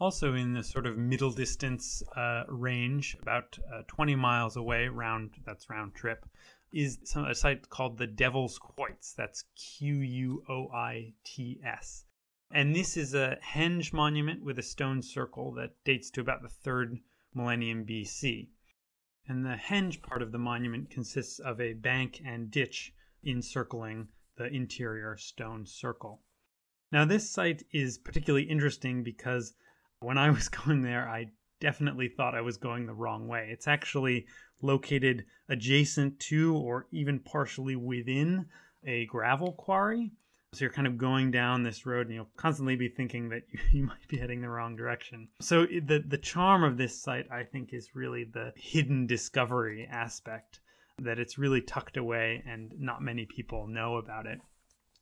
Also, 0.00 0.34
in 0.34 0.54
the 0.54 0.64
sort 0.64 0.86
of 0.86 0.96
middle 0.96 1.30
distance 1.30 2.02
uh, 2.16 2.42
range, 2.48 3.16
about 3.22 3.56
uh, 3.72 3.82
20 3.86 4.16
miles 4.16 4.56
away, 4.56 4.88
round 4.88 5.30
that's 5.46 5.70
round 5.70 5.94
trip, 5.94 6.26
is 6.72 6.98
some, 7.04 7.24
a 7.24 7.34
site 7.34 7.68
called 7.68 7.98
the 7.98 8.06
Devil's 8.06 8.58
Quoits. 8.58 9.12
That's 9.12 9.44
Q 9.56 9.96
U 9.96 10.44
O 10.48 10.68
I 10.72 11.14
T 11.24 11.60
S. 11.64 12.04
And 12.50 12.74
this 12.74 12.96
is 12.96 13.14
a 13.14 13.38
henge 13.42 13.92
monument 13.92 14.44
with 14.44 14.58
a 14.58 14.62
stone 14.62 15.02
circle 15.02 15.52
that 15.54 15.82
dates 15.84 16.10
to 16.10 16.20
about 16.20 16.42
the 16.42 16.48
third 16.48 16.98
millennium 17.34 17.86
BC. 17.86 18.50
And 19.26 19.44
the 19.44 19.56
henge 19.56 20.02
part 20.02 20.22
of 20.22 20.32
the 20.32 20.38
monument 20.38 20.90
consists 20.90 21.38
of 21.38 21.60
a 21.60 21.74
bank 21.74 22.20
and 22.24 22.50
ditch 22.50 22.92
encircling 23.24 24.08
the 24.36 24.46
interior 24.46 25.16
stone 25.16 25.64
circle. 25.66 26.22
Now, 26.90 27.04
this 27.04 27.30
site 27.30 27.62
is 27.72 27.98
particularly 27.98 28.44
interesting 28.44 29.02
because 29.02 29.54
when 30.00 30.18
I 30.18 30.30
was 30.30 30.48
going 30.50 30.82
there, 30.82 31.08
I 31.08 31.30
definitely 31.62 32.08
thought 32.08 32.34
I 32.34 32.40
was 32.40 32.56
going 32.56 32.86
the 32.86 32.92
wrong 32.92 33.28
way. 33.28 33.48
It's 33.52 33.68
actually 33.68 34.26
located 34.62 35.24
adjacent 35.48 36.18
to 36.18 36.56
or 36.56 36.88
even 36.90 37.20
partially 37.20 37.76
within 37.76 38.46
a 38.84 39.06
gravel 39.06 39.52
quarry. 39.52 40.10
So 40.54 40.64
you're 40.64 40.72
kind 40.72 40.88
of 40.88 40.98
going 40.98 41.30
down 41.30 41.62
this 41.62 41.86
road 41.86 42.08
and 42.08 42.16
you'll 42.16 42.30
constantly 42.36 42.74
be 42.74 42.88
thinking 42.88 43.28
that 43.28 43.42
you, 43.72 43.84
might 43.84 44.08
be 44.08 44.18
heading 44.18 44.42
the 44.42 44.48
wrong 44.48 44.74
direction. 44.74 45.28
So 45.40 45.64
the 45.66 46.04
the 46.06 46.18
charm 46.18 46.64
of 46.64 46.76
this 46.76 47.00
site 47.00 47.26
I 47.30 47.44
think 47.44 47.72
is 47.72 47.94
really 47.94 48.24
the 48.24 48.52
hidden 48.56 49.06
discovery 49.06 49.88
aspect 49.90 50.60
that 50.98 51.20
it's 51.20 51.38
really 51.38 51.60
tucked 51.60 51.96
away 51.96 52.42
and 52.44 52.72
not 52.76 53.02
many 53.02 53.24
people 53.24 53.68
know 53.68 53.96
about 53.96 54.26
it. 54.26 54.40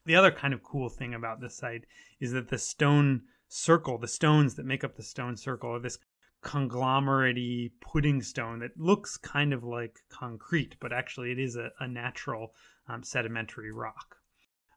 The 0.05 0.15
other 0.15 0.31
kind 0.31 0.53
of 0.53 0.63
cool 0.63 0.91
thing 0.91 1.15
about 1.15 1.41
this 1.41 1.57
site 1.57 1.85
is 2.21 2.33
that 2.33 2.49
the 2.49 2.59
stone 2.59 3.23
circle, 3.49 3.99
the 3.99 4.09
stones 4.09 4.55
that 4.55 4.67
make 4.67 4.85
up 4.85 4.97
the 4.97 5.03
stone 5.03 5.37
circle, 5.37 5.75
are 5.75 5.81
this 5.81 5.99
conglomerate 6.43 7.73
pudding 7.81 8.23
stone 8.23 8.61
that 8.61 8.79
looks 8.79 9.17
kind 9.17 9.53
of 9.53 9.63
like 9.63 9.99
concrete, 10.09 10.77
but 10.81 10.93
actually 10.93 11.33
it 11.33 11.39
is 11.39 11.57
a, 11.57 11.71
a 11.81 11.87
natural 11.87 12.55
um, 12.89 13.03
sedimentary 13.03 13.73
rock. 13.73 14.17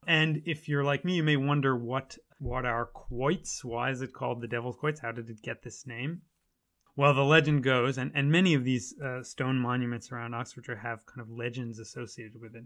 And 0.05 0.41
if 0.45 0.67
you're 0.67 0.83
like 0.83 1.05
me, 1.05 1.15
you 1.15 1.23
may 1.23 1.37
wonder 1.37 1.75
what 1.75 2.17
what 2.39 2.65
are 2.65 2.85
quoits? 2.87 3.63
Why 3.63 3.89
is 3.89 4.01
it 4.01 4.11
called 4.11 4.41
the 4.41 4.47
Devil's 4.47 4.75
Quoits? 4.75 4.99
How 4.99 5.13
did 5.13 5.29
it 5.29 5.41
get 5.41 5.63
this 5.63 5.87
name? 5.87 6.21
Well, 6.95 7.13
the 7.13 7.23
legend 7.23 7.63
goes, 7.63 7.97
and, 7.97 8.11
and 8.13 8.29
many 8.29 8.53
of 8.53 8.65
these 8.65 8.93
uh, 8.99 9.23
stone 9.23 9.57
monuments 9.57 10.11
around 10.11 10.35
Oxfordshire 10.35 10.75
have 10.75 11.05
kind 11.05 11.21
of 11.21 11.29
legends 11.31 11.79
associated 11.79 12.39
with 12.39 12.55
it. 12.55 12.65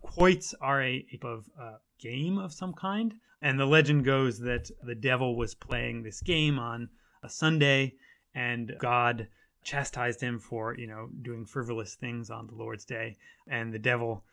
Quoits 0.00 0.52
are 0.60 0.82
a, 0.82 1.06
a 1.12 1.26
of 1.26 1.48
uh, 1.58 1.76
game 2.00 2.38
of 2.38 2.52
some 2.52 2.74
kind, 2.74 3.14
and 3.40 3.58
the 3.58 3.64
legend 3.64 4.04
goes 4.04 4.40
that 4.40 4.68
the 4.82 4.96
devil 4.96 5.36
was 5.36 5.54
playing 5.54 6.02
this 6.02 6.20
game 6.20 6.58
on 6.58 6.88
a 7.22 7.28
Sunday, 7.28 7.94
and 8.34 8.74
God 8.78 9.28
chastised 9.64 10.20
him 10.20 10.38
for 10.38 10.76
you 10.76 10.86
know 10.86 11.08
doing 11.22 11.44
frivolous 11.44 11.94
things 11.94 12.30
on 12.30 12.46
the 12.46 12.54
Lord's 12.54 12.84
day, 12.84 13.16
and 13.46 13.72
the 13.72 13.78
devil 13.78 14.24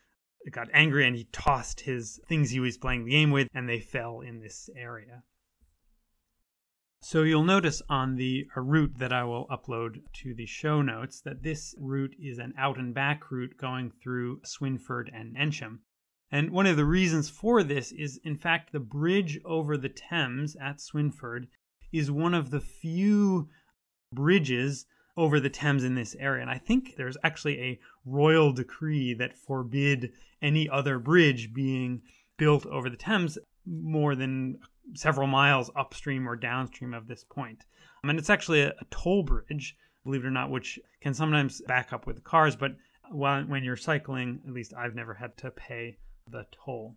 got 0.51 0.69
angry 0.73 1.05
and 1.05 1.15
he 1.15 1.25
tossed 1.31 1.81
his 1.81 2.19
things 2.27 2.49
he 2.49 2.59
was 2.59 2.77
playing 2.77 3.05
the 3.05 3.11
game 3.11 3.31
with, 3.31 3.47
and 3.53 3.67
they 3.67 3.79
fell 3.79 4.21
in 4.21 4.39
this 4.39 4.69
area. 4.75 5.23
So 7.01 7.23
you'll 7.23 7.43
notice 7.43 7.81
on 7.89 8.15
the 8.15 8.45
route 8.55 8.97
that 8.99 9.13
I 9.13 9.23
will 9.23 9.47
upload 9.47 10.01
to 10.15 10.33
the 10.33 10.45
show 10.45 10.81
notes 10.81 11.21
that 11.21 11.43
this 11.43 11.73
route 11.77 12.15
is 12.19 12.39
an 12.39 12.53
out 12.57 12.77
and 12.77 12.93
back 12.93 13.31
route 13.31 13.55
going 13.57 13.91
through 13.91 14.41
Swinford 14.41 15.09
and 15.13 15.35
Eynsham. 15.37 15.79
And 16.29 16.51
one 16.51 16.65
of 16.65 16.75
the 16.77 16.85
reasons 16.85 17.29
for 17.29 17.63
this 17.63 17.91
is, 17.93 18.19
in 18.23 18.35
fact, 18.35 18.71
the 18.71 18.81
bridge 18.81 19.39
over 19.45 19.77
the 19.77 19.89
Thames 19.89 20.57
at 20.57 20.77
Swinford 20.79 21.47
is 21.91 22.11
one 22.11 22.33
of 22.33 22.51
the 22.51 22.59
few 22.59 23.49
bridges 24.13 24.85
over 25.17 25.39
the 25.39 25.49
Thames 25.49 25.83
in 25.83 25.95
this 25.95 26.15
area. 26.19 26.41
And 26.41 26.49
I 26.49 26.57
think 26.57 26.95
there's 26.95 27.17
actually 27.23 27.59
a 27.59 27.79
royal 28.05 28.53
decree 28.53 29.13
that 29.15 29.37
forbid 29.37 30.11
any 30.41 30.69
other 30.69 30.97
bridge 30.97 31.53
being 31.53 32.01
built 32.37 32.65
over 32.65 32.89
the 32.89 32.97
Thames 32.97 33.37
more 33.65 34.15
than 34.15 34.59
several 34.95 35.27
miles 35.27 35.69
upstream 35.75 36.27
or 36.27 36.35
downstream 36.35 36.93
of 36.93 37.07
this 37.07 37.23
point. 37.23 37.65
Um, 38.03 38.09
and 38.09 38.19
it's 38.19 38.29
actually 38.29 38.61
a, 38.61 38.69
a, 38.69 38.85
toll 38.89 39.23
bridge, 39.23 39.75
believe 40.03 40.23
it 40.23 40.27
or 40.27 40.31
not, 40.31 40.49
which 40.49 40.79
can 41.01 41.13
sometimes 41.13 41.61
back 41.67 41.93
up 41.93 42.07
with 42.07 42.23
cars, 42.23 42.55
but 42.55 42.75
when 43.11 43.63
you're 43.63 43.75
cycling, 43.75 44.39
at 44.47 44.53
least 44.53 44.73
I've 44.73 44.95
never 44.95 45.13
had 45.13 45.35
to 45.37 45.51
pay 45.51 45.97
the 46.29 46.45
toll. 46.63 46.95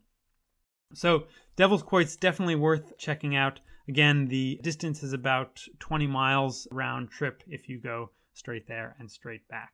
So, 0.94 1.24
Devil's 1.56 1.82
Quoit's 1.82 2.16
definitely 2.16 2.54
worth 2.54 2.98
checking 2.98 3.34
out. 3.34 3.60
Again, 3.88 4.28
the 4.28 4.60
distance 4.62 5.02
is 5.02 5.12
about 5.12 5.60
20 5.80 6.06
miles 6.06 6.68
round 6.70 7.10
trip 7.10 7.42
if 7.46 7.68
you 7.68 7.80
go 7.80 8.10
straight 8.32 8.66
there 8.68 8.94
and 8.98 9.10
straight 9.10 9.46
back. 9.48 9.72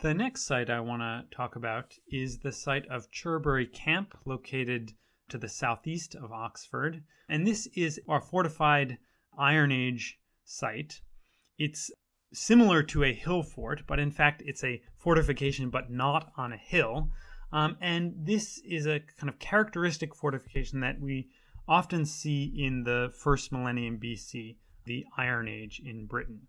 The 0.00 0.12
next 0.12 0.42
site 0.42 0.68
I 0.68 0.80
want 0.80 1.02
to 1.02 1.24
talk 1.34 1.56
about 1.56 1.94
is 2.10 2.40
the 2.40 2.52
site 2.52 2.86
of 2.88 3.10
Cherbury 3.10 3.66
Camp, 3.66 4.14
located 4.26 4.92
to 5.28 5.38
the 5.38 5.48
southeast 5.48 6.14
of 6.14 6.32
Oxford. 6.32 7.02
And 7.28 7.46
this 7.46 7.66
is 7.74 7.98
a 8.08 8.20
fortified 8.20 8.98
Iron 9.38 9.72
Age 9.72 10.18
site. 10.44 11.00
It's 11.58 11.90
similar 12.32 12.82
to 12.82 13.04
a 13.04 13.14
hill 13.14 13.42
fort, 13.42 13.84
but 13.86 13.98
in 13.98 14.10
fact, 14.10 14.42
it's 14.44 14.62
a 14.62 14.82
fortification, 14.96 15.70
but 15.70 15.90
not 15.90 16.30
on 16.36 16.52
a 16.52 16.58
hill. 16.58 17.10
Um, 17.52 17.76
and 17.80 18.14
this 18.16 18.60
is 18.68 18.86
a 18.86 19.00
kind 19.18 19.28
of 19.28 19.38
characteristic 19.38 20.14
fortification 20.14 20.80
that 20.80 21.00
we 21.00 21.28
often 21.68 22.04
see 22.04 22.52
in 22.56 22.84
the 22.84 23.12
first 23.16 23.52
millennium 23.52 23.98
BC, 23.98 24.56
the 24.84 25.04
Iron 25.16 25.48
Age 25.48 25.80
in 25.84 26.06
Britain. 26.06 26.48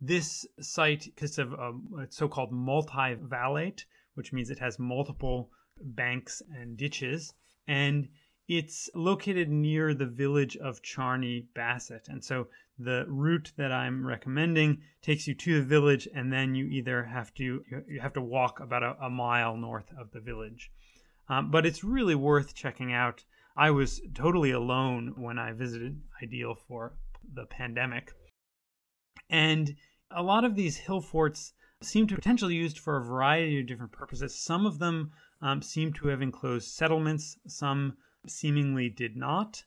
This 0.00 0.46
site 0.60 1.14
consists 1.16 1.38
of 1.38 1.52
a 1.52 1.72
so 2.10 2.28
called 2.28 2.52
multi-vallate, 2.52 3.84
which 4.14 4.32
means 4.32 4.50
it 4.50 4.58
has 4.58 4.78
multiple 4.78 5.50
banks 5.80 6.42
and 6.50 6.76
ditches, 6.76 7.34
and 7.68 8.08
it's 8.48 8.90
located 8.94 9.48
near 9.48 9.94
the 9.94 10.06
village 10.06 10.56
of 10.56 10.82
Charney 10.82 11.46
Bassett. 11.54 12.08
And 12.08 12.22
so 12.24 12.48
the 12.84 13.04
route 13.08 13.52
that 13.56 13.72
I'm 13.72 14.06
recommending 14.06 14.82
takes 15.02 15.26
you 15.26 15.34
to 15.34 15.60
the 15.60 15.66
village, 15.66 16.08
and 16.14 16.32
then 16.32 16.54
you 16.54 16.66
either 16.66 17.04
have 17.04 17.32
to 17.34 17.64
you 17.88 18.00
have 18.00 18.12
to 18.14 18.20
walk 18.20 18.60
about 18.60 18.82
a, 18.82 18.96
a 19.00 19.10
mile 19.10 19.56
north 19.56 19.92
of 19.98 20.10
the 20.12 20.20
village. 20.20 20.70
Um, 21.28 21.50
but 21.50 21.64
it's 21.66 21.84
really 21.84 22.14
worth 22.14 22.54
checking 22.54 22.92
out. 22.92 23.24
I 23.56 23.70
was 23.70 24.00
totally 24.14 24.50
alone 24.50 25.14
when 25.16 25.38
I 25.38 25.52
visited, 25.52 26.00
ideal 26.22 26.54
for 26.54 26.94
the 27.34 27.46
pandemic, 27.46 28.12
and 29.30 29.74
a 30.10 30.22
lot 30.22 30.44
of 30.44 30.54
these 30.54 30.76
hill 30.76 31.00
forts 31.00 31.54
seem 31.82 32.06
to 32.06 32.14
potentially 32.14 32.54
used 32.54 32.78
for 32.78 32.96
a 32.96 33.04
variety 33.04 33.60
of 33.60 33.66
different 33.66 33.92
purposes. 33.92 34.38
Some 34.38 34.66
of 34.66 34.78
them 34.78 35.10
um, 35.40 35.62
seem 35.62 35.92
to 35.94 36.08
have 36.08 36.22
enclosed 36.22 36.68
settlements, 36.68 37.36
some 37.46 37.96
seemingly 38.26 38.88
did 38.88 39.16
not. 39.16 39.64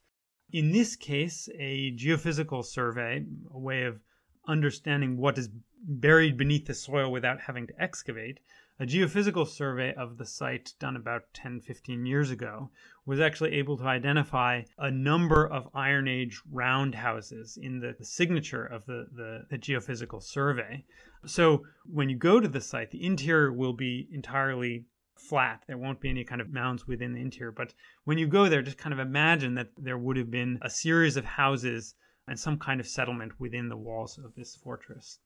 In 0.52 0.72
this 0.72 0.96
case, 0.96 1.50
a 1.58 1.92
geophysical 1.92 2.64
survey, 2.64 3.26
a 3.52 3.60
way 3.60 3.84
of 3.84 4.00
understanding 4.48 5.18
what 5.18 5.38
is 5.38 5.50
buried 5.82 6.38
beneath 6.38 6.66
the 6.66 6.74
soil 6.74 7.12
without 7.12 7.42
having 7.42 7.68
to 7.68 7.82
excavate, 7.82 8.40
a 8.80 8.86
geophysical 8.86 9.48
survey 9.48 9.94
of 9.94 10.18
the 10.18 10.26
site 10.26 10.74
done 10.80 10.96
about 10.96 11.34
10 11.34 11.62
15 11.62 12.06
years 12.06 12.30
ago 12.30 12.70
was 13.06 13.22
actually 13.22 13.54
able 13.54 13.78
to 13.78 13.86
identify 13.86 14.64
a 14.78 14.92
number 14.92 15.48
of 15.48 15.70
Iron 15.74 16.08
Age 16.08 16.42
roundhouses 16.52 17.58
in 17.58 17.80
the, 17.80 17.96
the 17.98 18.04
signature 18.04 18.66
of 18.66 18.86
the, 18.86 19.08
the, 19.14 19.46
the, 19.50 19.58
geophysical 19.58 20.22
survey. 20.22 20.84
So 21.26 21.66
when 21.86 22.10
you 22.10 22.18
go 22.18 22.40
to 22.40 22.48
the 22.48 22.60
site, 22.60 22.92
the 22.92 23.04
interior 23.04 23.54
will 23.54 23.74
be 23.74 24.10
entirely 24.12 24.86
flat. 25.18 25.64
There 25.68 25.78
won't 25.78 26.02
be 26.02 26.10
any 26.10 26.24
kind 26.24 26.42
of 26.42 26.54
mounds 26.54 26.88
within 26.88 27.14
the 27.14 27.22
interior. 27.22 27.52
But 27.52 27.74
when 28.04 28.18
you 28.18 28.28
go 28.28 28.50
there, 28.50 28.62
just 28.62 28.78
kind 28.78 28.94
of 28.94 29.00
imagine 29.00 29.56
that 29.56 29.70
there 29.78 29.98
would 29.98 30.18
have 30.18 30.32
been 30.32 30.60
a 30.62 30.70
series 30.70 31.18
of 31.18 31.26
houses 31.26 31.96
and 32.28 32.40
some 32.40 32.58
kind 32.58 32.80
of 32.80 32.88
settlement 32.88 33.40
within 33.40 33.70
the 33.70 33.78
walls 33.78 34.18
of 34.18 34.36
this 34.36 34.56
fortress. 34.56 35.20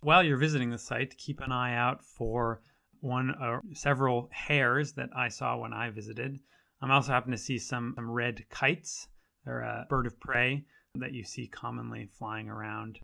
While 0.00 0.22
you're 0.22 0.36
visiting 0.36 0.70
the 0.70 0.78
site, 0.78 1.16
keep 1.16 1.40
an 1.40 1.52
eye 1.52 1.74
out 1.74 2.04
for 2.04 2.60
one 3.00 3.30
or 3.40 3.62
several 3.72 4.28
hares 4.32 4.92
that 4.92 5.10
I 5.16 5.28
saw 5.28 5.56
when 5.56 5.72
I 5.72 5.90
visited. 5.90 6.38
I'm 6.80 6.90
also 6.90 7.12
happen 7.12 7.32
to 7.32 7.38
see 7.38 7.58
some, 7.58 7.92
some 7.96 8.10
red 8.10 8.44
kites. 8.50 9.08
They're 9.44 9.60
a 9.60 9.86
bird 9.88 10.06
of 10.06 10.18
prey 10.20 10.64
that 10.94 11.12
you 11.12 11.24
see 11.24 11.46
commonly 11.46 12.08
flying 12.18 12.48
around 12.48 12.98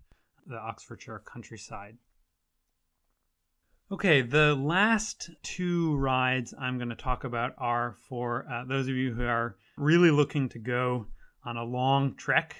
the 0.46 0.56
Oxfordshire 0.56 1.22
countryside. 1.24 1.96
Okay, 3.90 4.20
the 4.20 4.54
last 4.54 5.30
two 5.42 5.96
rides 5.96 6.52
I'm 6.60 6.76
going 6.76 6.90
to 6.90 6.94
talk 6.94 7.24
about 7.24 7.54
are 7.56 7.96
for 8.06 8.46
uh, 8.46 8.66
those 8.66 8.86
of 8.86 8.94
you 8.94 9.14
who 9.14 9.24
are 9.24 9.56
really 9.78 10.10
looking 10.10 10.50
to 10.50 10.58
go 10.58 11.06
on 11.42 11.56
a 11.56 11.64
long 11.64 12.14
trek. 12.14 12.54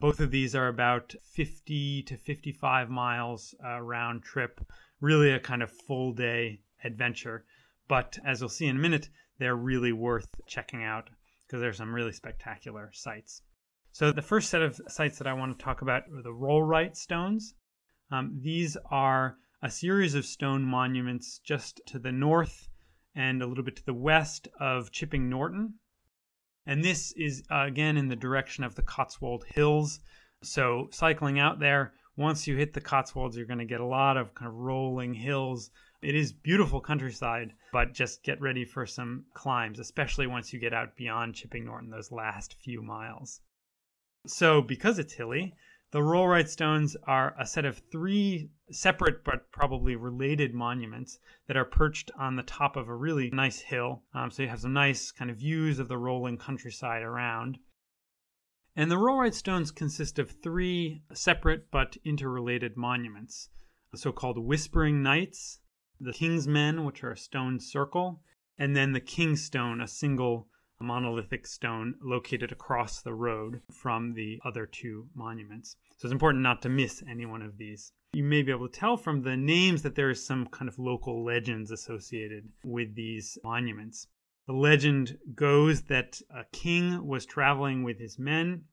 Both 0.00 0.18
of 0.18 0.32
these 0.32 0.56
are 0.56 0.66
about 0.66 1.14
50 1.22 2.02
to 2.02 2.16
55 2.16 2.90
miles 2.90 3.54
uh, 3.64 3.80
round 3.80 4.24
trip, 4.24 4.60
really 5.00 5.30
a 5.30 5.38
kind 5.38 5.62
of 5.62 5.70
full 5.70 6.12
day 6.14 6.62
adventure. 6.82 7.44
But 7.86 8.18
as 8.26 8.40
you'll 8.40 8.48
see 8.48 8.66
in 8.66 8.74
a 8.74 8.80
minute, 8.80 9.08
they're 9.38 9.54
really 9.54 9.92
worth 9.92 10.26
checking 10.48 10.82
out 10.82 11.10
because 11.46 11.60
there's 11.60 11.76
some 11.76 11.94
really 11.94 12.12
spectacular 12.12 12.90
sites. 12.92 13.42
So, 13.92 14.10
the 14.10 14.20
first 14.20 14.50
set 14.50 14.62
of 14.62 14.80
sites 14.88 15.18
that 15.18 15.28
I 15.28 15.32
want 15.32 15.56
to 15.56 15.64
talk 15.64 15.82
about 15.82 16.08
are 16.12 16.22
the 16.22 16.30
Rollright 16.30 16.96
stones. 16.96 17.54
Um, 18.10 18.40
these 18.42 18.76
are 18.90 19.36
a 19.62 19.70
series 19.70 20.16
of 20.16 20.26
stone 20.26 20.64
monuments 20.64 21.38
just 21.38 21.80
to 21.86 21.98
the 22.00 22.10
north 22.10 22.68
and 23.14 23.40
a 23.40 23.46
little 23.46 23.62
bit 23.62 23.76
to 23.76 23.86
the 23.86 23.94
west 23.94 24.48
of 24.58 24.90
Chipping 24.90 25.30
Norton. 25.30 25.74
And 26.66 26.84
this 26.84 27.12
is 27.12 27.44
uh, 27.50 27.64
again 27.66 27.96
in 27.96 28.08
the 28.08 28.16
direction 28.16 28.64
of 28.64 28.74
the 28.74 28.82
Cotswold 28.82 29.44
Hills. 29.44 30.00
So, 30.42 30.88
cycling 30.90 31.38
out 31.38 31.60
there, 31.60 31.92
once 32.16 32.48
you 32.48 32.56
hit 32.56 32.72
the 32.72 32.80
Cotswolds, 32.80 33.36
you're 33.36 33.46
going 33.46 33.60
to 33.60 33.64
get 33.64 33.80
a 33.80 33.86
lot 33.86 34.16
of 34.16 34.34
kind 34.34 34.48
of 34.48 34.54
rolling 34.54 35.14
hills. 35.14 35.70
It 36.02 36.16
is 36.16 36.32
beautiful 36.32 36.80
countryside, 36.80 37.52
but 37.72 37.94
just 37.94 38.24
get 38.24 38.40
ready 38.40 38.64
for 38.64 38.84
some 38.86 39.26
climbs, 39.34 39.78
especially 39.78 40.26
once 40.26 40.52
you 40.52 40.58
get 40.58 40.74
out 40.74 40.96
beyond 40.96 41.34
Chipping 41.34 41.64
Norton, 41.64 41.90
those 41.90 42.10
last 42.10 42.56
few 42.62 42.82
miles. 42.82 43.40
So, 44.26 44.60
because 44.60 44.98
it's 44.98 45.12
hilly, 45.12 45.54
The 45.92 46.00
Rollright 46.00 46.48
stones 46.48 46.96
are 47.04 47.34
a 47.38 47.46
set 47.46 47.66
of 47.66 47.82
three 47.92 48.50
separate 48.70 49.24
but 49.24 49.52
probably 49.52 49.94
related 49.94 50.54
monuments 50.54 51.18
that 51.46 51.56
are 51.56 51.66
perched 51.66 52.10
on 52.18 52.36
the 52.36 52.42
top 52.42 52.76
of 52.76 52.88
a 52.88 52.96
really 52.96 53.30
nice 53.30 53.60
hill. 53.60 54.02
Um, 54.14 54.30
so 54.30 54.42
you 54.42 54.48
have 54.48 54.60
some 54.60 54.72
nice 54.72 55.12
kind 55.12 55.30
of 55.30 55.36
views 55.36 55.78
of 55.78 55.88
the 55.88 55.98
rolling 55.98 56.38
countryside 56.38 57.02
around. 57.02 57.58
And 58.74 58.90
the 58.90 58.96
Rollright 58.96 59.34
stones 59.34 59.70
consist 59.70 60.18
of 60.18 60.30
three 60.30 61.02
separate 61.12 61.70
but 61.70 61.98
interrelated 62.04 62.76
monuments 62.76 63.50
the 63.90 63.98
so 63.98 64.10
called 64.10 64.38
Whispering 64.38 65.02
Knights, 65.02 65.60
the 66.00 66.14
King's 66.14 66.48
Men, 66.48 66.86
which 66.86 67.04
are 67.04 67.10
a 67.10 67.16
stone 67.18 67.60
circle, 67.60 68.22
and 68.56 68.74
then 68.74 68.92
the 68.92 69.00
King's 69.00 69.44
Stone, 69.44 69.82
a 69.82 69.86
single 69.86 70.48
monolithic 70.82 71.46
stone 71.46 71.94
located 72.02 72.52
across 72.52 73.02
the 73.02 73.14
road 73.14 73.60
from 73.70 74.14
the 74.14 74.40
other 74.44 74.66
two 74.66 75.08
monuments. 75.14 75.76
So 75.96 76.06
it's 76.06 76.12
important 76.12 76.42
not 76.42 76.62
to 76.62 76.68
miss 76.68 77.02
any 77.08 77.26
one 77.26 77.42
of 77.42 77.58
these. 77.58 77.92
You 78.12 78.24
may 78.24 78.42
be 78.42 78.52
able 78.52 78.68
to 78.68 78.78
tell 78.78 78.96
from 78.96 79.22
the 79.22 79.36
names 79.36 79.82
that 79.82 79.94
there 79.94 80.10
is 80.10 80.26
some 80.26 80.46
kind 80.46 80.68
of 80.68 80.78
local 80.78 81.24
legends 81.24 81.70
associated 81.70 82.48
with 82.64 82.94
these 82.94 83.38
monuments. 83.42 84.06
The 84.46 84.52
legend 84.52 85.18
goes 85.34 85.82
that 85.82 86.20
a 86.28 86.44
king 86.52 87.06
was 87.06 87.24
traveling 87.24 87.84
with 87.84 87.98
his 87.98 88.18
men, 88.18 88.64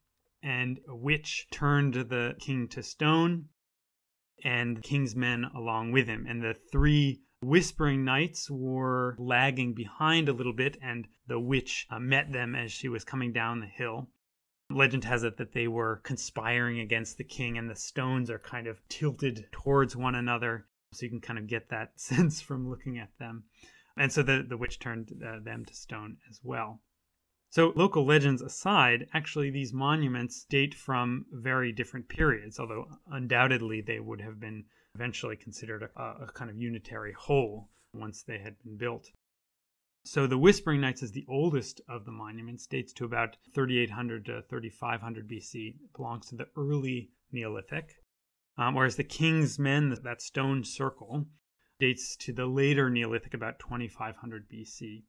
and 0.41 0.79
a 0.87 0.95
witch 0.95 1.47
turned 1.51 1.93
the 1.93 2.35
king 2.39 2.67
to 2.69 2.81
stone, 2.81 3.49
and 4.43 4.77
the 4.77 4.81
king's 4.81 5.15
men 5.15 5.45
along 5.55 5.91
with 5.91 6.07
him. 6.07 6.25
And 6.27 6.41
the 6.41 6.55
three 6.71 7.21
whispering 7.41 8.03
knights 8.03 8.49
were 8.49 9.15
lagging 9.17 9.73
behind 9.73 10.27
a 10.29 10.33
little 10.33 10.53
bit, 10.53 10.77
and 10.81 11.07
the 11.27 11.39
witch 11.39 11.87
uh, 11.89 11.99
met 11.99 12.31
them 12.31 12.55
as 12.55 12.71
she 12.71 12.89
was 12.89 13.03
coming 13.03 13.31
down 13.31 13.59
the 13.59 13.65
hill. 13.65 14.09
Legend 14.69 15.03
has 15.05 15.23
it 15.23 15.37
that 15.37 15.53
they 15.53 15.67
were 15.67 16.01
conspiring 16.03 16.79
against 16.79 17.17
the 17.17 17.23
king, 17.23 17.57
and 17.57 17.69
the 17.69 17.75
stones 17.75 18.29
are 18.29 18.39
kind 18.39 18.67
of 18.67 18.79
tilted 18.87 19.47
towards 19.51 19.95
one 19.95 20.15
another. 20.15 20.67
So 20.91 21.05
you 21.05 21.09
can 21.09 21.21
kind 21.21 21.39
of 21.39 21.47
get 21.47 21.69
that 21.69 21.91
sense 21.99 22.41
from 22.41 22.69
looking 22.69 22.97
at 22.97 23.17
them. 23.19 23.45
And 23.97 24.11
so 24.11 24.23
the, 24.23 24.45
the 24.47 24.57
witch 24.57 24.79
turned 24.79 25.11
uh, 25.25 25.39
them 25.43 25.65
to 25.65 25.73
stone 25.73 26.17
as 26.29 26.39
well. 26.43 26.81
So, 27.51 27.73
local 27.75 28.05
legends 28.05 28.43
aside, 28.43 29.07
actually, 29.11 29.49
these 29.49 29.73
monuments 29.73 30.45
date 30.45 30.75
from 30.75 31.25
very 31.31 31.71
different 31.71 32.07
periods, 32.07 32.59
although 32.59 32.87
undoubtedly 33.07 33.81
they 33.81 33.99
would 33.99 34.21
have 34.21 34.39
been 34.39 34.65
eventually 34.93 35.35
considered 35.35 35.81
a, 35.81 36.01
a 36.01 36.31
kind 36.33 36.51
of 36.51 36.57
unitary 36.57 37.13
whole 37.13 37.71
once 37.93 38.21
they 38.21 38.37
had 38.37 38.61
been 38.63 38.77
built. 38.77 39.09
So 40.03 40.27
the 40.27 40.37
Whispering 40.37 40.81
Knights 40.81 41.03
is 41.03 41.11
the 41.11 41.25
oldest 41.27 41.81
of 41.89 42.05
the 42.05 42.11
monuments, 42.11 42.67
dates 42.67 42.93
to 42.93 43.05
about 43.05 43.37
3800 43.53 44.25
to 44.25 44.43
3500 44.43 45.27
BC, 45.27 45.75
belongs 45.95 46.27
to 46.27 46.35
the 46.35 46.47
early 46.55 47.11
Neolithic. 47.31 47.95
Um, 48.57 48.75
whereas 48.75 48.95
the 48.95 49.03
King's 49.03 49.57
Men, 49.57 49.97
that 50.03 50.21
stone 50.21 50.63
circle, 50.63 51.27
dates 51.79 52.15
to 52.17 52.31
the 52.31 52.45
later 52.45 52.89
Neolithic, 52.89 53.33
about 53.33 53.59
2500 53.59 54.49
BC. 54.49 55.03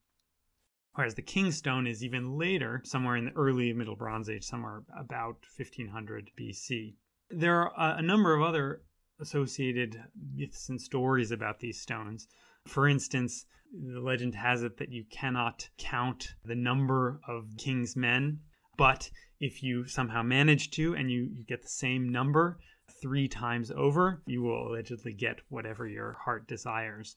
Whereas 0.95 1.15
the 1.15 1.23
King's 1.23 1.57
Stone 1.57 1.87
is 1.87 2.03
even 2.03 2.37
later, 2.37 2.83
somewhere 2.85 3.17
in 3.17 3.27
the 3.27 3.33
early 3.33 3.73
Middle 3.73 3.97
Bronze 3.97 4.29
Age, 4.29 4.45
somewhere 4.45 4.83
about 4.99 5.37
1500 5.57 6.31
BC. 6.39 6.95
There 7.31 7.71
are 7.71 7.99
a 7.99 8.03
number 8.03 8.35
of 8.35 8.43
other 8.43 8.83
associated 9.21 10.03
myths 10.35 10.69
and 10.69 10.81
stories 10.81 11.31
about 11.31 11.61
these 11.61 11.81
stones. 11.81 12.27
For 12.67 12.89
instance, 12.89 13.47
the 13.73 14.01
legend 14.01 14.35
has 14.35 14.63
it 14.63 14.79
that 14.79 14.91
you 14.91 15.05
cannot 15.11 15.69
count 15.79 16.35
the 16.45 16.57
number 16.57 17.21
of 17.29 17.57
king's 17.57 17.95
men, 17.95 18.41
but 18.77 19.11
if 19.39 19.63
you 19.63 19.87
somehow 19.87 20.23
manage 20.23 20.71
to 20.73 20.95
and 20.95 21.11
you, 21.11 21.31
you 21.33 21.45
get 21.45 21.63
the 21.63 21.69
same 21.69 22.09
number 22.09 22.59
three 23.01 23.29
times 23.29 23.71
over, 23.71 24.23
you 24.27 24.43
will 24.43 24.69
allegedly 24.69 25.13
get 25.13 25.41
whatever 25.49 25.87
your 25.87 26.15
heart 26.25 26.49
desires. 26.49 27.17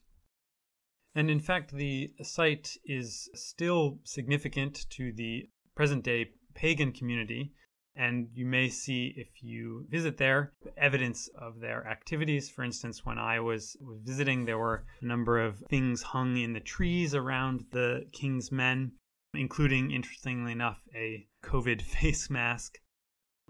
And 1.16 1.30
in 1.30 1.40
fact, 1.40 1.72
the 1.72 2.12
site 2.22 2.76
is 2.86 3.30
still 3.36 4.00
significant 4.04 4.86
to 4.92 5.12
the 5.14 5.50
present 5.76 6.04
day 6.04 6.32
pagan 6.56 6.92
community 6.92 7.54
and 7.96 8.28
you 8.34 8.46
may 8.46 8.70
see 8.70 9.14
if 9.16 9.44
you 9.44 9.86
visit 9.90 10.18
there 10.18 10.54
evidence 10.78 11.30
of 11.40 11.60
their 11.60 11.86
activities. 11.88 12.50
For 12.50 12.64
instance, 12.64 13.06
when 13.06 13.20
I 13.20 13.40
was, 13.40 13.78
visiting, 14.04 14.46
there 14.46 14.58
were 14.58 14.86
a 15.02 15.06
number 15.06 15.40
of 15.40 15.60
things 15.70 16.02
hung 16.02 16.38
in 16.38 16.54
the 16.54 16.60
trees 16.60 17.14
around 17.14 17.66
the 17.72 18.08
king's 18.12 18.52
men, 18.52 18.94
including, 19.36 19.92
interestingly 19.92 20.52
enough, 20.52 20.82
a 20.96 21.28
COVID 21.44 21.82
face 22.00 22.30
mask. 22.30 22.80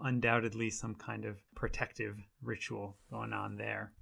Undoubtedly, 0.00 0.70
some 0.70 0.94
kind 0.94 1.24
of 1.24 1.38
protective 1.54 2.18
ritual 2.42 2.98
going 3.10 3.32
on 3.32 3.56
there. 3.56 3.92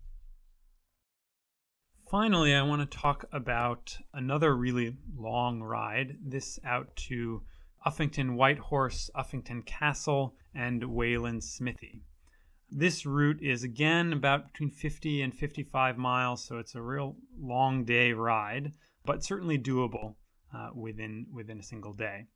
Finally, 2.13 2.55
I 2.55 2.61
want 2.61 2.83
to 2.83 2.99
talk 2.99 3.25
about 3.33 3.97
another 4.13 4.55
really 4.55 4.99
long 5.17 5.63
ride, 5.63 6.19
this 6.23 6.59
out 6.63 6.95
to 6.95 7.41
Uffington 7.87 8.35
Whitehorse, 8.35 9.09
Uffington 9.17 9.65
Castle, 9.65 10.37
and 10.55 10.85
Wayland 10.85 11.43
Smithy. 11.43 12.03
This 12.71 13.07
route 13.07 13.41
is 13.41 13.65
again 13.65 14.13
about 14.13 14.53
between 14.53 14.69
50 14.69 15.23
and 15.23 15.35
55 15.35 15.97
miles, 15.97 16.45
so 16.45 16.59
it's 16.59 16.75
a 16.75 16.83
real 16.83 17.17
long 17.41 17.87
day 17.87 18.13
ride, 18.13 18.73
but 19.07 19.25
certainly 19.25 19.59
doable 19.59 20.17
uh, 20.55 20.69
within 20.75 21.29
within 21.33 21.61
a 21.61 21.63
single 21.63 21.95
day. 21.95 22.27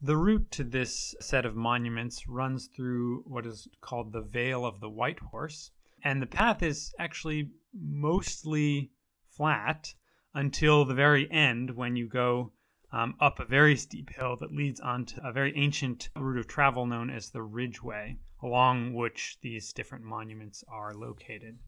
The 0.00 0.16
route 0.16 0.48
to 0.52 0.62
this 0.62 1.16
set 1.18 1.44
of 1.44 1.56
monuments 1.56 2.28
runs 2.28 2.68
through 2.68 3.24
what 3.26 3.46
is 3.46 3.66
called 3.80 4.12
the 4.12 4.22
Vale 4.22 4.64
of 4.64 4.78
the 4.78 4.90
White 4.90 5.18
Horse, 5.18 5.72
and 6.04 6.20
the 6.20 6.26
path 6.26 6.62
is 6.62 6.94
actually 6.98 7.50
mostly 7.72 8.90
flat 9.28 9.94
until 10.34 10.84
the 10.84 10.94
very 10.94 11.30
end 11.30 11.70
when 11.70 11.96
you 11.96 12.08
go 12.08 12.52
um, 12.92 13.14
up 13.20 13.40
a 13.40 13.44
very 13.44 13.76
steep 13.76 14.10
hill 14.10 14.36
that 14.36 14.52
leads 14.52 14.80
onto 14.80 15.20
a 15.22 15.32
very 15.32 15.56
ancient 15.56 16.10
route 16.16 16.38
of 16.38 16.46
travel 16.46 16.86
known 16.86 17.08
as 17.08 17.30
the 17.30 17.42
Ridgeway, 17.42 18.18
along 18.42 18.94
which 18.94 19.38
these 19.40 19.72
different 19.72 20.04
monuments 20.04 20.62
are 20.68 20.92
located. 20.94 21.58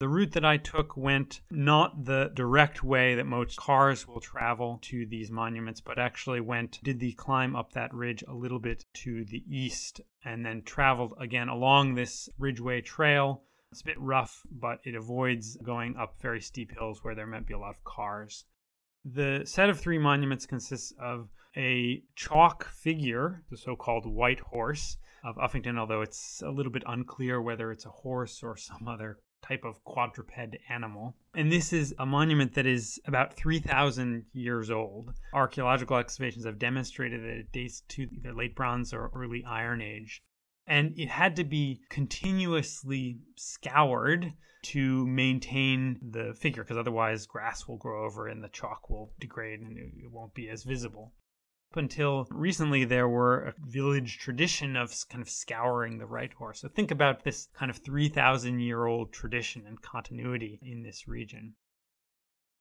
The 0.00 0.08
route 0.08 0.32
that 0.32 0.44
I 0.44 0.56
took 0.56 0.96
went 0.96 1.40
not 1.50 2.04
the 2.04 2.30
direct 2.34 2.84
way 2.84 3.16
that 3.16 3.26
most 3.26 3.56
cars 3.56 4.06
will 4.06 4.20
travel 4.20 4.78
to 4.82 5.06
these 5.06 5.30
monuments, 5.30 5.80
but 5.80 5.98
actually 5.98 6.40
went, 6.40 6.80
did 6.84 7.00
the 7.00 7.12
climb 7.14 7.56
up 7.56 7.72
that 7.72 7.92
ridge 7.92 8.22
a 8.28 8.32
little 8.32 8.60
bit 8.60 8.84
to 8.94 9.24
the 9.24 9.42
east, 9.48 10.00
and 10.24 10.46
then 10.46 10.62
traveled 10.62 11.14
again 11.18 11.48
along 11.48 11.94
this 11.94 12.28
Ridgeway 12.38 12.82
trail. 12.82 13.42
It's 13.70 13.82
a 13.82 13.84
bit 13.84 14.00
rough, 14.00 14.46
but 14.50 14.80
it 14.84 14.94
avoids 14.94 15.56
going 15.58 15.96
up 15.96 16.20
very 16.20 16.40
steep 16.40 16.72
hills 16.72 17.04
where 17.04 17.14
there 17.14 17.26
might 17.26 17.46
be 17.46 17.54
a 17.54 17.58
lot 17.58 17.76
of 17.76 17.84
cars. 17.84 18.44
The 19.04 19.42
set 19.44 19.68
of 19.68 19.78
three 19.78 19.98
monuments 19.98 20.46
consists 20.46 20.92
of 20.98 21.28
a 21.56 22.02
chalk 22.16 22.64
figure, 22.64 23.44
the 23.50 23.56
so 23.56 23.76
called 23.76 24.06
white 24.06 24.40
horse 24.40 24.96
of 25.22 25.36
Uffington, 25.36 25.78
although 25.78 26.02
it's 26.02 26.42
a 26.42 26.50
little 26.50 26.72
bit 26.72 26.82
unclear 26.86 27.42
whether 27.42 27.70
it's 27.70 27.86
a 27.86 27.90
horse 27.90 28.42
or 28.42 28.56
some 28.56 28.88
other 28.88 29.18
type 29.42 29.64
of 29.64 29.84
quadruped 29.84 30.32
animal. 30.68 31.14
And 31.34 31.52
this 31.52 31.72
is 31.72 31.94
a 31.98 32.06
monument 32.06 32.54
that 32.54 32.66
is 32.66 33.00
about 33.06 33.34
3,000 33.34 34.24
years 34.32 34.70
old. 34.70 35.12
Archaeological 35.32 35.98
excavations 35.98 36.44
have 36.44 36.58
demonstrated 36.58 37.22
that 37.22 37.38
it 37.38 37.52
dates 37.52 37.82
to 37.88 38.08
either 38.12 38.32
late 38.32 38.56
Bronze 38.56 38.92
or 38.92 39.10
early 39.14 39.44
Iron 39.44 39.80
Age 39.80 40.22
and 40.68 40.92
it 40.98 41.08
had 41.08 41.34
to 41.36 41.44
be 41.44 41.80
continuously 41.88 43.18
scoured 43.36 44.34
to 44.60 45.06
maintain 45.06 45.98
the 46.02 46.34
figure 46.34 46.62
because 46.62 46.76
otherwise 46.76 47.26
grass 47.26 47.66
will 47.66 47.78
grow 47.78 48.04
over 48.04 48.28
and 48.28 48.44
the 48.44 48.48
chalk 48.48 48.90
will 48.90 49.12
degrade 49.18 49.60
and 49.60 49.78
it 49.78 50.10
won't 50.10 50.34
be 50.34 50.50
as 50.50 50.64
visible. 50.64 51.14
Up 51.72 51.78
until 51.78 52.26
recently, 52.30 52.84
there 52.84 53.08
were 53.08 53.42
a 53.42 53.54
village 53.66 54.18
tradition 54.18 54.76
of 54.76 54.94
kind 55.08 55.22
of 55.22 55.30
scouring 55.30 55.98
the 55.98 56.06
white 56.06 56.34
horse. 56.34 56.60
So 56.60 56.68
think 56.68 56.90
about 56.90 57.24
this 57.24 57.48
kind 57.54 57.70
of 57.70 57.78
3,000 57.78 58.60
year 58.60 58.84
old 58.84 59.12
tradition 59.12 59.66
and 59.66 59.80
continuity 59.80 60.58
in 60.62 60.82
this 60.82 61.08
region. 61.08 61.54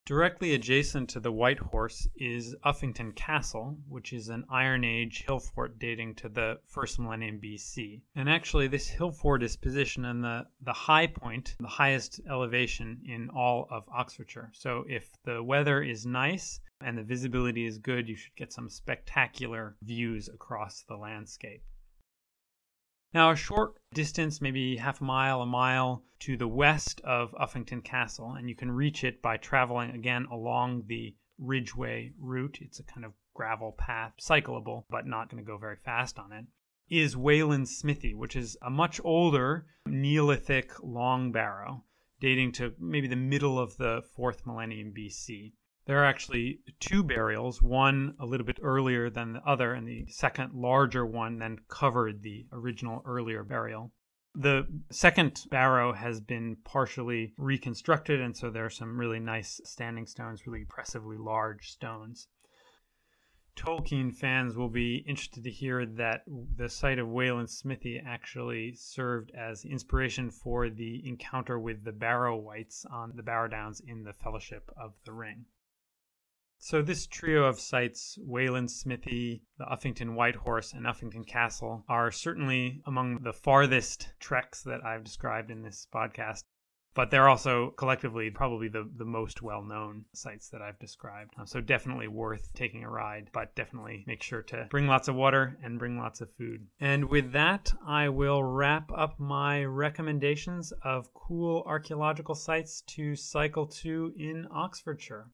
Directly 0.08 0.54
adjacent 0.54 1.10
to 1.10 1.20
the 1.20 1.34
White 1.34 1.60
Horse 1.60 2.08
is 2.16 2.56
Uffington 2.64 3.14
Castle, 3.14 3.78
which 3.90 4.14
is 4.14 4.30
an 4.30 4.46
Iron 4.50 4.86
Age 4.86 5.26
hill 5.26 5.42
fort 5.42 5.80
dating 5.80 6.16
to 6.16 6.30
the 6.30 6.62
first 6.66 6.98
millennium 6.98 7.42
BC. 7.42 8.04
And 8.16 8.30
actually, 8.30 8.70
this 8.70 8.88
hill 8.88 9.12
fort 9.12 9.44
is 9.44 9.58
positioned 9.58 10.06
on 10.06 10.22
the, 10.22 10.48
the 10.62 10.72
high 10.72 11.08
point, 11.08 11.58
the 11.60 11.68
highest 11.68 12.22
elevation 12.26 13.02
in 13.04 13.30
all 13.32 13.68
of 13.70 13.84
Oxfordshire. 13.90 14.50
So 14.54 14.86
if 14.88 15.12
the 15.26 15.44
weather 15.44 15.84
is 15.84 16.06
nice 16.06 16.62
and 16.80 16.98
the 16.98 17.04
visibility 17.04 17.66
is 17.66 17.78
good, 17.78 18.08
you 18.08 18.16
should 18.16 18.38
get 18.38 18.54
some 18.54 18.70
spectacular 18.70 19.76
views 19.82 20.30
across 20.30 20.86
the 20.88 20.96
landscape. 20.96 21.64
Now, 23.14 23.32
a 23.32 23.36
short 23.36 23.76
distance, 23.94 24.42
maybe 24.42 24.78
half 24.78 25.02
a 25.02 25.04
mile, 25.04 25.42
a 25.42 25.46
mile 25.46 26.04
to 26.20 26.36
the 26.36 26.48
west 26.48 27.00
of 27.02 27.32
Uffington 27.32 27.84
Castle, 27.84 28.34
and 28.34 28.50
you 28.50 28.56
can 28.56 28.72
reach 28.72 29.04
it 29.04 29.22
by 29.22 29.38
traveling 29.38 29.92
again 29.92 30.26
along 30.32 30.84
the 30.88 31.16
Ridgeway 31.38 32.14
route. 32.20 32.58
It's 32.62 32.80
a 32.80 32.84
kind 32.84 33.06
of 33.06 33.14
gravel 33.34 33.72
path, 33.78 34.14
cyclable, 34.20 34.86
but 34.90 35.06
not 35.06 35.30
going 35.30 35.44
to 35.44 35.48
go 35.48 35.58
very 35.58 35.78
fast 35.78 36.20
on 36.20 36.32
it. 36.32 36.46
is 36.90 37.16
Wayland 37.16 37.70
Smithy, 37.70 38.14
which 38.14 38.36
is 38.36 38.58
a 38.62 38.70
much 38.70 39.00
older 39.04 39.68
Neolithic 39.86 40.72
long 40.84 41.32
barrow 41.32 41.84
dating 42.20 42.52
to 42.54 42.74
maybe 42.80 43.08
the 43.08 43.16
middle 43.16 43.60
of 43.60 43.78
the 43.78 44.02
fourth 44.16 44.46
millennium 44.46 44.92
BC. 44.92 45.54
There 45.88 46.02
are 46.02 46.06
actually 46.06 46.60
two 46.82 47.02
burials, 47.02 47.62
one 47.62 48.18
a 48.20 48.26
little 48.26 48.46
bit 48.46 48.60
earlier 48.62 49.10
than 49.10 49.32
the 49.32 49.48
other, 49.48 49.74
and 49.74 49.88
the 49.88 50.06
second 50.08 50.54
larger 50.54 51.06
one 51.06 51.40
then 51.40 51.60
covered 51.70 52.24
the 52.24 52.46
original 52.52 53.02
earlier 53.06 53.42
burial. 53.42 53.94
The 54.36 54.68
second 54.92 55.46
barrow 55.50 55.94
has 55.94 56.20
been 56.20 56.58
partially 56.66 57.34
reconstructed, 57.38 58.20
and 58.20 58.36
so 58.36 58.50
there 58.50 58.66
are 58.66 58.70
some 58.70 59.00
really 59.00 59.22
nice 59.22 59.62
standing 59.64 60.06
stones, 60.08 60.46
really 60.46 60.60
impressively 60.60 61.16
large 61.16 61.72
stones. 61.72 62.28
Tolkien 63.56 64.14
fans 64.14 64.58
will 64.58 64.68
be 64.68 64.98
interested 65.08 65.46
to 65.46 65.50
hear 65.50 65.86
that 65.86 66.26
the 66.28 66.68
site 66.68 67.00
of 67.00 67.08
Wayland 67.08 67.50
Smithy 67.50 67.98
actually 67.98 68.74
served 68.74 69.32
as 69.32 69.64
inspiration 69.64 70.32
for 70.32 70.70
the 70.70 71.08
encounter 71.08 71.58
with 71.58 71.86
the 71.86 71.94
Barrow 71.94 72.36
Wights 72.36 72.86
on 72.92 73.14
the 73.16 73.24
Barrow 73.24 73.48
Downs 73.48 73.80
in 73.80 74.04
the 74.04 74.12
Fellowship 74.12 74.70
of 74.76 74.94
the 75.06 75.14
Ring. 75.14 75.46
So, 76.60 76.82
this 76.82 77.06
trio 77.06 77.44
of 77.46 77.60
sites, 77.60 78.18
Wayland 78.22 78.72
Smithy, 78.72 79.44
the 79.58 79.66
Uffington 79.66 80.16
White 80.16 80.36
Horse, 80.36 80.74
and 80.74 80.86
Uffington 80.86 81.26
Castle, 81.28 81.86
are 81.88 82.12
certainly 82.12 82.82
among 82.86 83.24
the 83.24 83.34
farthest 83.34 84.14
treks 84.20 84.64
that 84.64 84.84
I've 84.84 85.04
described 85.04 85.52
in 85.52 85.62
this 85.62 85.88
podcast 85.94 86.44
but 86.98 87.12
they're 87.12 87.30
also 87.30 87.70
collectively 87.78 88.32
probably 88.32 88.68
the, 88.70 88.90
the 88.98 89.06
most 89.06 89.44
well 89.44 89.62
known 89.62 90.04
sites 90.14 90.50
that 90.50 90.64
I've 90.64 90.80
described. 90.80 91.36
Uh, 91.40 91.46
so 91.46 91.62
definitely 91.62 92.08
worth 92.08 92.52
taking 92.56 92.84
a 92.84 92.90
ride, 92.90 93.30
but 93.32 93.54
definitely 93.54 94.04
make 94.08 94.24
sure 94.24 94.42
to 94.42 94.66
bring 94.72 94.88
lots 94.88 95.08
of 95.08 95.14
water 95.14 95.60
and 95.62 95.78
bring 95.78 96.00
lots 96.00 96.22
of 96.22 96.32
food. 96.32 96.66
And 96.80 97.08
with 97.08 97.34
that, 97.34 97.72
I 97.86 98.10
will 98.10 98.44
wrap 98.44 98.92
up 98.92 99.20
my 99.20 99.64
recommendations 99.64 100.74
of 100.84 101.14
cool 101.14 101.62
archaeological 101.68 102.34
sites 102.34 102.82
to 102.88 103.16
cycle 103.16 103.68
to 103.68 104.12
in 104.18 104.48
Oxfordshire. 104.52 105.28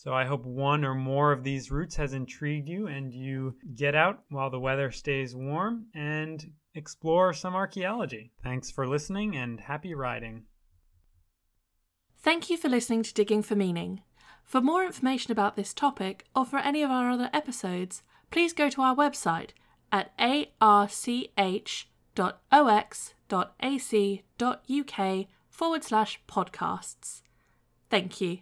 So 0.00 0.14
I 0.14 0.26
hope 0.26 0.44
one 0.44 0.84
or 0.84 0.94
more 0.94 1.32
of 1.32 1.42
these 1.42 1.72
routes 1.72 1.96
has 1.96 2.12
intrigued 2.12 2.68
you 2.68 2.86
and 2.86 3.12
you 3.12 3.56
get 3.74 3.96
out 3.96 4.20
while 4.28 4.48
the 4.48 4.60
weather 4.60 4.92
stays 4.92 5.34
warm 5.34 5.86
and 5.92 6.52
explore 6.76 7.32
some 7.32 7.56
archaeology. 7.56 8.30
Thanks 8.44 8.70
for 8.70 8.86
listening 8.86 9.36
and 9.36 9.58
happy 9.58 9.94
riding. 9.94 10.44
Thank 12.16 12.48
you 12.48 12.56
for 12.56 12.68
listening 12.68 13.02
to 13.02 13.12
Digging 13.12 13.42
for 13.42 13.56
Meaning. 13.56 14.02
For 14.44 14.60
more 14.60 14.84
information 14.84 15.32
about 15.32 15.56
this 15.56 15.74
topic 15.74 16.26
or 16.32 16.46
for 16.46 16.60
any 16.60 16.84
of 16.84 16.92
our 16.92 17.10
other 17.10 17.28
episodes, 17.32 18.04
please 18.30 18.52
go 18.52 18.70
to 18.70 18.82
our 18.82 18.94
website 18.94 19.50
at 19.90 20.12
arch.ox.ac.uk 20.60 21.08
forward 25.50 25.82
slash 25.82 26.20
podcasts. 26.28 27.22
Thank 27.90 28.20
you. 28.20 28.38